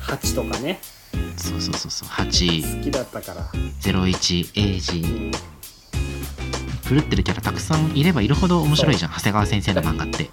[0.00, 0.80] 8とかね。
[1.36, 2.08] そうそうそうそう。
[2.08, 5.30] 好801きだったから、エイうジん。
[6.88, 9.10] 狂ってるキャラたくさんいればいるほど面白いじゃん。
[9.12, 10.30] 長谷川先生の漫画って。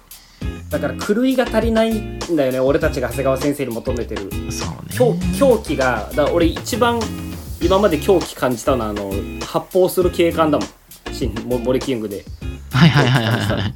[0.68, 2.60] だから狂いが足りないんだよね。
[2.60, 4.30] 俺たちが長谷川先生に求めてる。
[4.50, 4.96] そうね。
[4.96, 6.10] 狂狂気が。
[6.14, 7.00] だから俺一番
[7.62, 9.12] 今まで狂気感じたのはあの
[9.46, 10.68] 発砲する警官だもん。
[11.12, 12.24] シンモモリキングで。
[12.72, 13.74] はいはいはいはいはい。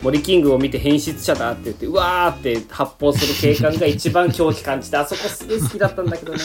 [0.04, 6.38] モリキングを見て変質者だって言ってうわーって発砲する警官が一番狂気感じてあそこすげえ好きだったんだけどね。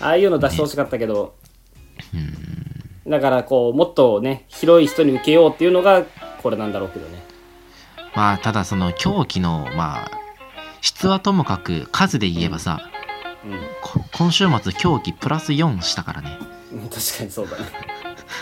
[0.00, 1.34] ああいうの出してほしかったけど。
[3.06, 6.04] だからこうもっとね広い人に受けようっていうのが
[6.42, 7.22] これなんだろうけどね。
[8.14, 10.10] まあただその狂気のまあ
[10.80, 12.80] 質はともかく数で言えばさ、
[13.82, 16.38] こ今週末狂気プラス4したからね。
[16.72, 17.64] うん、うん、確かにそうだね。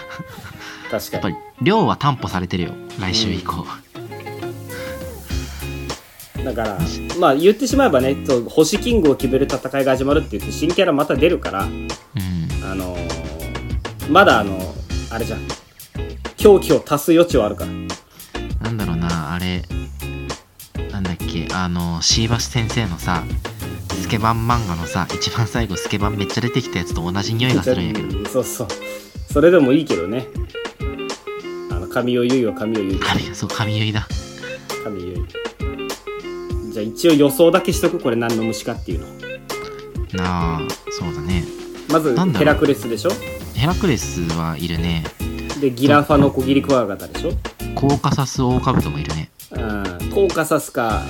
[0.91, 1.13] 確かに。
[1.13, 3.67] やっぱり量は担保されてるよ来週以降、
[6.45, 6.79] だから
[7.19, 11.91] まあ言ってしまえばねそう星キングを決める戦いが始まるって言って新キャラまた出るからうん。
[12.63, 13.25] あのー
[14.11, 14.59] まだあの
[15.11, 15.41] あれじゃん。
[16.37, 17.71] 狂気を足す余地はあるから。
[18.61, 19.63] なんだろうなあれ
[20.91, 23.25] なんだっけあのシーバシ先生のさ
[23.95, 28.19] スケバン漫画のさ一番最後スケバンめっちゃ出てきたやつと同じ匂いがするんやけど。
[28.19, 28.69] うんそうそう。
[29.33, 30.29] それでもいいけどね。
[31.71, 34.07] あの神尾結衣は神尾結衣髪そう髪結いだ。
[34.85, 39.07] 神尾結衣じゃあ一応予想だけしとくこれ何の虫かっていうの。
[40.15, 41.45] なあそうだね。
[41.91, 43.11] まずヘラクレスでしょ？
[43.55, 45.05] ヘラクレスはいるね。
[45.61, 47.33] でギラファのコギリクワガタでしょ？
[47.75, 49.31] コーカサスオオカブトもいるね。
[49.53, 49.61] うん。
[50.13, 51.03] コーカサスか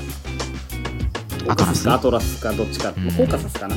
[1.49, 2.95] アトラスアトラスかどっちか、ん。
[2.95, 3.77] コーカサスかな。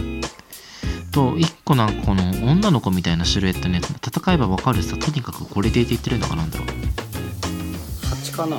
[1.12, 4.98] と一個なんかこの女の子みたいなシルエットのやつ戦えばわかるさ。
[4.98, 6.68] とにかくこれでって言ってるのかなんだろう。
[8.08, 8.58] 蜂かな。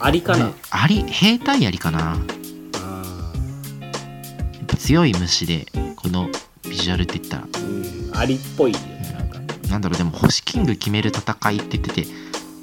[0.00, 2.16] アリかな、アリ兵隊アリかな。
[4.78, 5.66] 強い虫で
[5.96, 6.28] この
[6.62, 7.42] ビジュアルって言ったら。
[7.46, 8.16] ーうん。
[8.16, 9.38] アリっぽいよねなんか。
[9.68, 12.06] なんだろうでも星キング決める戦いって言ってて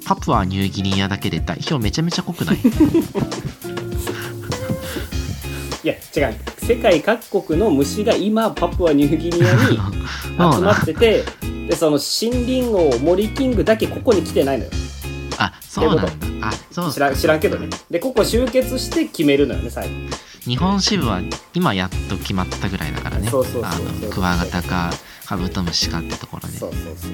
[0.06, 2.56] パプアニューギニアだけで代表めちゃめちゃ濃くない？
[5.86, 6.36] いや違う。
[6.64, 9.76] 世界各国の虫が今パプアニューギニアに
[10.56, 11.24] 集まってて
[11.68, 14.70] でその森林王森キングだけここに来てないのよ。
[15.38, 16.06] あそうなん
[16.40, 16.48] だ。
[16.48, 16.92] あそう。
[16.92, 17.68] 知らん知らんけどね。
[17.88, 19.94] でここ集結して決めるのよね最後。
[20.44, 21.20] 日本支部は
[21.54, 23.28] 今やっと決まったぐらいだからね。
[23.30, 23.84] そうそうそうあそう。
[24.08, 24.92] のクワガタか
[25.24, 26.58] カブトムシかってところで。
[26.58, 27.08] そうそうそうそ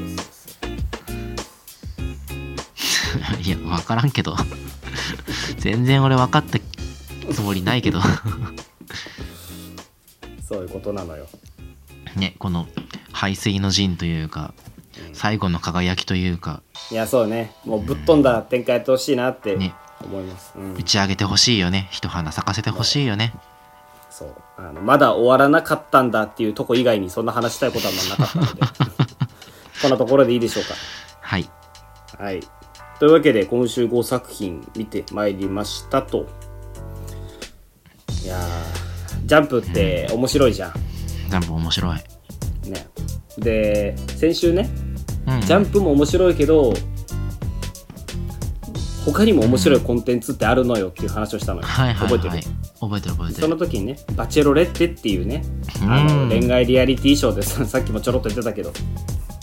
[3.39, 4.35] う いや分からんけど。
[5.59, 6.59] 全然俺分かった
[7.31, 8.01] つもりないけど。
[10.47, 11.27] そういうことなのよ。
[12.17, 12.67] ねこの
[13.13, 14.53] 排水の陣というか
[15.15, 16.63] 最後の輝きというか。
[16.91, 17.55] いやそうね。
[17.65, 19.75] もうぶっ飛んだ展開やってほしいなってね。
[20.05, 20.75] 思います、うん。
[20.75, 21.89] 打ち上げてほしいよね。
[21.91, 23.33] 一花咲かせてほしいよね。
[24.11, 24.35] そう。
[24.59, 28.63] あのまだ終わらなかったんだっていうとこ以外にそんな話したいことはなかったので。
[29.81, 30.65] こんなところでいいでしょう
[31.21, 31.45] はい。
[31.45, 31.51] か
[32.19, 32.41] はい。
[32.99, 36.27] というわけで今週5作品見てまいりましたと
[38.25, 40.73] いやージャンプって面白いじゃん、
[41.31, 41.97] ジャンプ面白い。
[41.97, 42.03] ね。
[43.39, 44.69] で先週ね
[45.27, 46.73] うんジャンプも面白いけど
[49.05, 52.31] 他にも面白いコンテンツってあるのよっていう話をしたのよ、はいはい覚えてる？
[52.31, 52.43] はい
[52.81, 55.43] 覚えてる覚えてそるの時にね「バチェロレッテ」っていうね
[55.89, 56.29] あうん。
[56.29, 58.73] の恋愛リアリティショーでさ さっきもちょろっと言ってたけどっ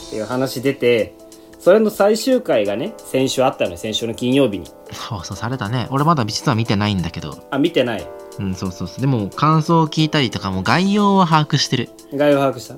[0.10, 1.14] ていう話出て
[1.60, 4.66] それの最終回がね先週あったのよ先週の金曜日に。
[5.10, 5.88] 放送されたね。
[5.92, 7.38] 俺まだ実は見てないんだけど。
[7.52, 8.08] あ見てない
[8.40, 9.02] うんそうそうそう。
[9.02, 11.90] でも感想を聞いたりとかも概要は把握してる。
[12.14, 12.76] 概要把握した。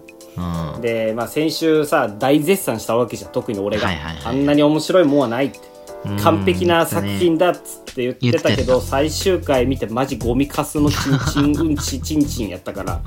[0.75, 0.81] うん。
[0.81, 5.59] でまあ先週さ大絶賛したわけじゃん特に俺が、はいはいはいあんなに面白いもんはないって。
[5.59, 5.71] うん
[6.17, 8.81] 完璧な作品だっつって言ってたけ言ど。
[8.81, 13.01] 最終回見てマジゴミカスのチンチンうんちチンチンやったから。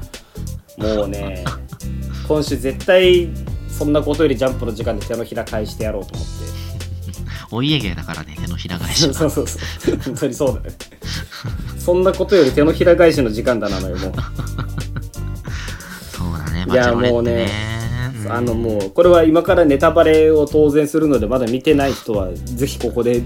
[0.78, 1.44] もうね
[2.28, 3.28] 今週絶対
[3.68, 6.73] そんなことよりジャンプの時間で手のひら返してやろうと思って
[7.54, 9.96] お家芸だからね手のひら返しそうがそうそうそう。
[10.04, 10.76] 本当にそうだね。
[11.78, 14.12] そんなことより手のひら返しの時間だなのよもう。
[16.10, 17.48] そうだねいやもうね
[18.24, 18.32] うん。
[18.32, 23.22] あのもうこれは今からネタバレを当然するのでまだ見てない人はぜひここで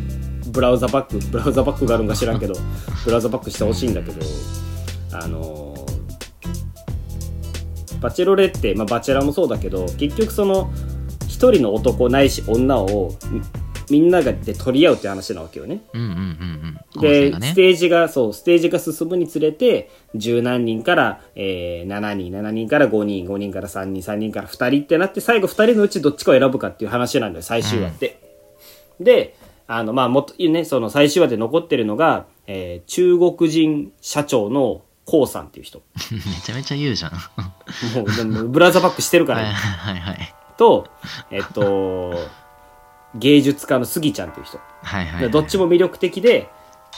[0.48, 2.54] ブラウザバックブラウザバックがあるんか知らんけど
[3.04, 4.20] ブラウザバックしてほしいんだけど
[5.12, 5.74] あの
[8.00, 10.72] バチェロレッテ、まあ、バチェラーもそうだけど結局その
[11.26, 13.12] 一人の男ないし女を
[13.90, 15.82] みみんながで取り合うって話なわけよね。
[15.92, 28.20] うんうんうんうん構で、ステージが、そう、ステージが進むにつれて、十何人から、えー、7人、7人から5人、5人から3人、3人から2人ってなって、最後2人のうちどっちかを選ぶかっていう話なんだよ、最終話って。
[29.00, 29.36] で、
[29.66, 35.82] あの、まあ、もっと、ね、その最終話で残ってるのが、えー、中国人社長のコウさんっていう人。
[36.12, 37.52] めちゃめちゃ言うじゃんは
[37.94, 38.04] も
[38.42, 40.88] う、ブラザーバックしてるかいら、ね、はいはいと、
[41.30, 42.14] えっと、
[43.14, 44.58] 芸術家のスギちゃんっていう人。
[44.82, 46.50] はいはいでどっちも魅力的で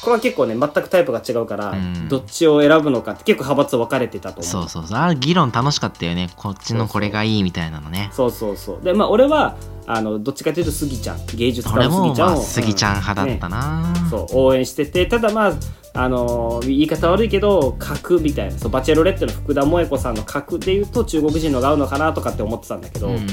[0.03, 2.09] これは結構ね全くタイプが違うから、うん。
[2.09, 4.45] どっちを選ぶのかって結構派閥分かれてたと思う。
[4.45, 4.99] そうそうそう。
[4.99, 6.31] あれ議論楽しかったよね。
[6.37, 8.09] こっちのこれがいいみたいなのね。
[8.13, 8.85] そうそうそう。
[8.85, 9.57] でまあ俺は
[9.87, 11.27] あのどっちかというとスギちゃん。
[11.35, 13.53] 芸術家のスギちゃんをスギちゃん派だったうん。
[13.53, 14.11] な、ね。
[14.11, 15.07] そう応援してて。
[15.07, 15.53] ただまあ
[15.93, 23.27] あのー言い方悪いけど格みたいなそうバチェロレッテの福田萌子さんの格で言うと中国人のが合うのかなとかって思ってたんだけど、うんうん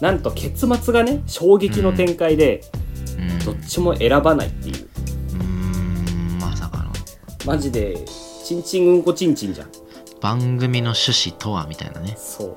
[0.00, 2.62] なんと結末がね衝撃の展開で、
[3.16, 3.38] うんうん。
[3.44, 4.74] どっちも選ばないっていう。
[4.74, 6.90] うーんまさかの。
[7.46, 7.96] マジで
[8.44, 9.68] チンチンうんこチンチンじゃん。
[10.20, 12.16] 番組の趣旨とはみたいなね。
[12.16, 12.56] そう。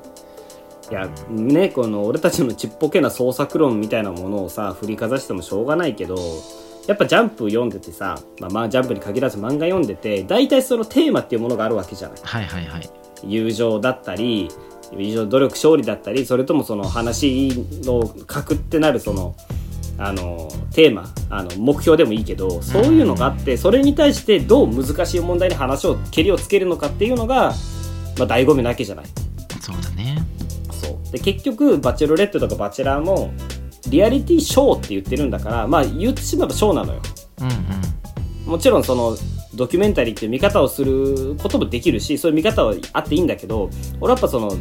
[0.91, 6.16] いやねこの俺たちのちっぽけな創作論みたいなものをさ振りかざしてもしょうがないけど
[6.88, 12.20] やっぱジャンプ読んでてさ、まあ、まあジャンプに限らず漫画読んでて大体そのテーマっていうものがあるわけじゃない。
[12.22, 12.90] はいはいはい。
[13.24, 14.50] 友情だったり
[14.92, 17.52] 友情努力勝利だったりそれともその話
[17.84, 19.36] の核ってなるその
[19.98, 27.54] あのテーマあの目標でもいいけどそういうのがあってそれに対してどう難しい問題に話をけりをつけるのかっていうのが、
[28.18, 29.06] まあ、醍醐味なわけじゃない。
[29.62, 30.18] そうだね。
[30.72, 31.12] そう。
[31.12, 33.34] で結局バチェロレッテとかバチェラーも
[33.88, 37.02] リアリティショーって言ってるんだからまあ言ってしまえばショーなのよ。
[37.40, 38.52] うんうん。
[38.52, 39.18] もちろんその
[39.56, 43.70] ドキュメンタリーっていう見方をすることもできるしそういう見方はあっていいんだけど
[44.00, 44.52] 俺はやっぱその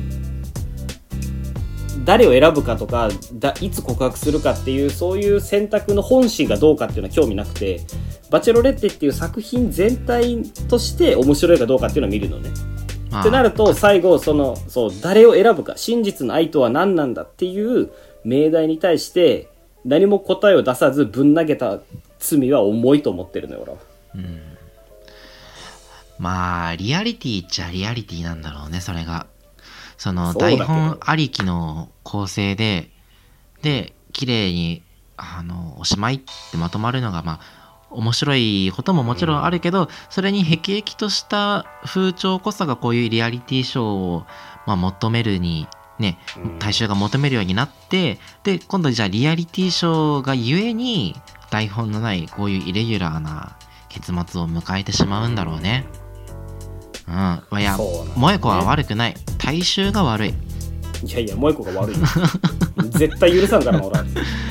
[2.05, 7.81] 誰を選ぶかとかだいつ告白するかっていうそういう選択の本心がどうかっていうのは興味なくて
[8.31, 12.51] 「バチェロレッテ」っていう作品全体として面白いかどうかっていうのを見るのね。
[13.11, 17.91] まあってなると最後そのそう誰を選ぶか真実の愛とは何なんだっていう
[18.25, 19.49] 命題に対して
[19.85, 21.81] 何も答えを出さずぶん投げた
[22.19, 23.79] 罪は重いと思ってるのよ俺は。
[26.19, 29.27] まあリアリティっちゃリアリティなんだろうねそれが。
[29.97, 32.91] その台本ありきの構成で
[33.63, 34.83] で綺麗に
[35.17, 36.21] あのおしまいっ
[36.51, 44.27] てまとまるのがまあ面白いことももちろんあるけど、それに辟易とした風潮こそがこういうリアリティショーを、
[44.67, 45.69] まあ、求めるに
[46.05, 51.17] ねうん大衆が求めるようになってで今度じゃあリアリティショーがゆえに
[51.51, 53.57] 台本のないこういうイレギュラーな
[53.89, 55.87] 結末を迎えてしまうんだろうね。
[57.07, 57.77] うん、いや
[58.15, 60.35] 萌子は悪くない大衆が悪い
[61.05, 62.07] いやいや、萌子が悪いよ。
[62.89, 64.05] 絶対許さんからな、俺は。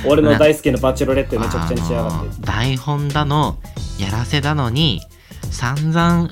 [0.06, 2.41] 俺の大好きなバチェロレッテめちゃくちゃにしやがって。
[2.45, 3.58] 台本だの
[3.97, 5.01] やらせだのに
[5.49, 6.30] 散々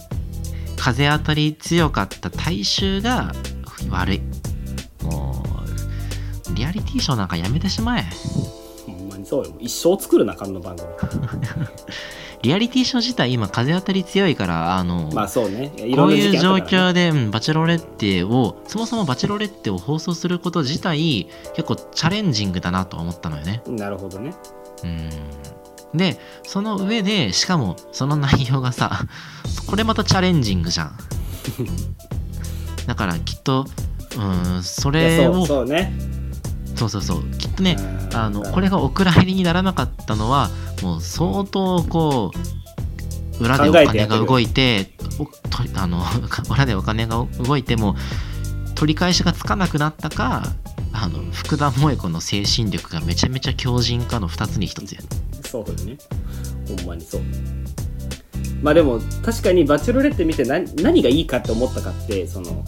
[0.78, 3.34] 風当たり強かった大衆が
[3.89, 4.22] 悪い
[6.72, 8.05] リティショーなんかやめてしまえ
[8.86, 9.53] ほんまにそうよ。
[9.59, 10.88] 一生作るな、あの番組。
[12.41, 15.72] リアリティショー自体今風当たり強いからあの、まあそうね。
[15.78, 24.34] いころんなういう状況で、うんバチェロレッテをそもそもバチェロレッテを放送すること自体結構チャレンジングだなと思ったのよねなるほどね。
[24.84, 25.09] うん
[25.93, 29.01] でその上でしかもその内容がさ
[29.67, 30.95] これまたチャレンジングじゃん
[32.88, 33.65] だからきっと
[34.17, 35.93] うんそいやそうれをそうね。
[36.82, 40.49] そうそうそうきっとねうんあのこれがお蔵入りにならなかったのは
[40.82, 42.32] もう相当こ
[43.39, 44.91] う裏でお金が動いて
[45.75, 46.03] あの
[46.49, 47.95] 裏でお金が動いても
[48.75, 50.43] 取り返しがつかなくなったか
[50.93, 55.01] あの福田萌子の精神力がめちゃめちゃ強靭かの2つに1つや
[55.51, 55.97] そうだね。
[56.65, 57.21] ほんまにそう。
[58.61, 62.63] まあでも、確かにバチェロレッテ見て何何がいいかって思ったかって、その、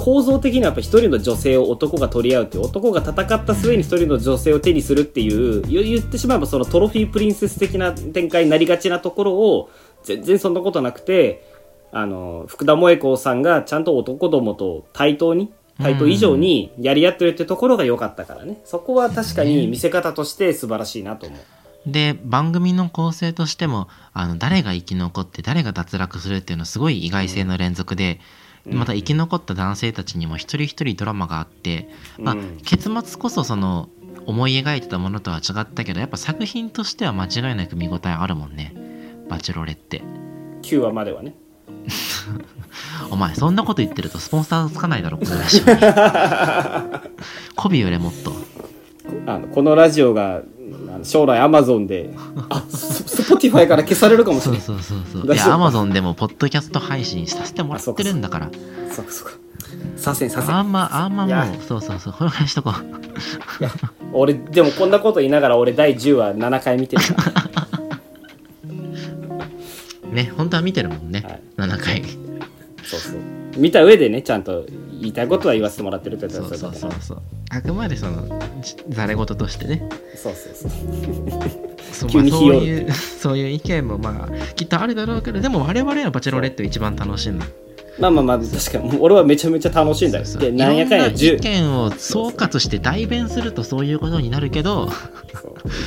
[0.00, 9.70] 構造的にはやっぱ一人の女性を男が取り合うっていう男が戦った末に一人の女性を手にするっていう言言ってしまえばそのトロフィープリンセス的な展開になりがちなところを
[10.02, 11.44] 全然そんなことなくて
[11.92, 18.60] あの福田萌子さんがちゃんと男どもと対等に対等以上にやり合ってるってところが良かったからね。
[18.64, 21.40] そこは確かに見せ方として素晴らしいなと思う。
[21.86, 28.20] で番組の構成としてもあの誰が生き残って誰が脱落するっていうのはすごい意外性の連続で、
[28.66, 31.88] また生き残った男性たちにも一人一人ドラマがあって、
[32.18, 33.88] まあうん結末こそその
[34.26, 38.74] 思い描いてたものとは違ったけどやっぱ作品としては間違いなく見応えあるもんね。
[39.28, 40.02] バチェロレって
[40.62, 41.34] 9話まではね。
[43.10, 45.80] お前そんなこと言ってるとスポンサーつかないだろこのラジオに
[47.56, 48.34] 媚び売れもっと
[49.26, 50.42] あのこのラジオが
[51.02, 52.10] 将来アマゾンで
[52.48, 55.34] あススポティファイから消されるかもしれないそうそうそうそう。
[55.34, 58.50] いやアマゾンでもポッドキャスト配信させてもらってるんだから。
[58.90, 59.32] そうかそうか。
[59.96, 60.54] させんさせん。
[60.54, 62.74] あんまあんまもうそうそうそうこれぐらいにしとこう。
[64.12, 67.02] 俺でもこんなこと言いながら俺第10話7回見てる。
[70.12, 71.42] ね本当は見てるもんね、はい。
[71.56, 72.02] 7回。
[72.82, 73.20] そうそう。
[73.56, 74.66] 見た上でねちゃんと
[75.00, 77.22] 言いたいことは言わせてもらってるってやつそうそうそうそう。
[77.50, 79.82] あくまでそのじざれ言としてね。
[80.14, 80.70] そうそうそう。
[81.92, 87.44] そう,、まあ、そういう そういう意見もまあきっとあるだろうけどでも我々はバチェロレッテを一番楽しいの
[87.98, 90.24] まあまあまあ確かに俺はめちゃめちゃ楽しいんだよ。
[90.24, 90.50] そうそう。
[90.50, 94.88] でなんやかんやいろんな意10見を総括して代弁するとそういうことになるけど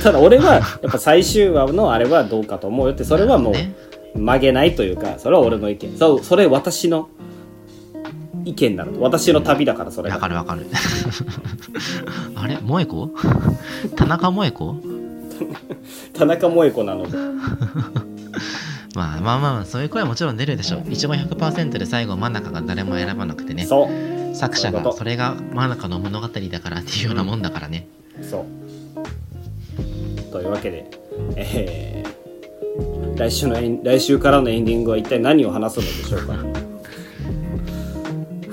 [0.02, 3.74] ただ俺はやっぱ最終話のあれはどうかと思うよってそれはもね。
[4.14, 5.96] う曲げないというかそれは俺の意見。
[5.98, 7.08] そうそれ私の
[8.44, 10.16] 意見なの私の旅だからそれが。
[10.16, 10.66] わかるわかる。
[12.34, 12.56] あれ？
[12.56, 13.10] 萌子？
[13.96, 14.76] 田中萌子？
[16.12, 17.16] 田中萌子なので。
[18.94, 20.84] まあまあまあまあそういう声はもちろん出るでしょう。
[20.88, 23.64] 一番100%で最後真ん中が誰も選ばなくてね。
[23.64, 24.36] そう。
[24.36, 27.86] 作者がそれが真ん中の物語だからっていうようなもんだからね、
[28.20, 28.44] そ
[30.28, 30.32] う。
[30.32, 30.90] というわけで、
[31.36, 32.24] えー
[33.16, 36.63] 来週の来週からのエンディングは一体何を話すのでしょうか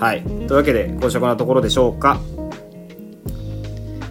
[0.01, 0.23] はい。
[0.23, 2.19] というわけで今週はこんなところでしょうか。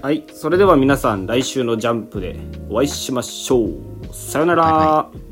[0.01, 0.24] はい。
[0.32, 2.36] それでは皆さん来週のジャンプで
[2.70, 3.72] お会いしましょう。
[4.12, 4.62] さよなら。
[4.62, 5.30] はいはい。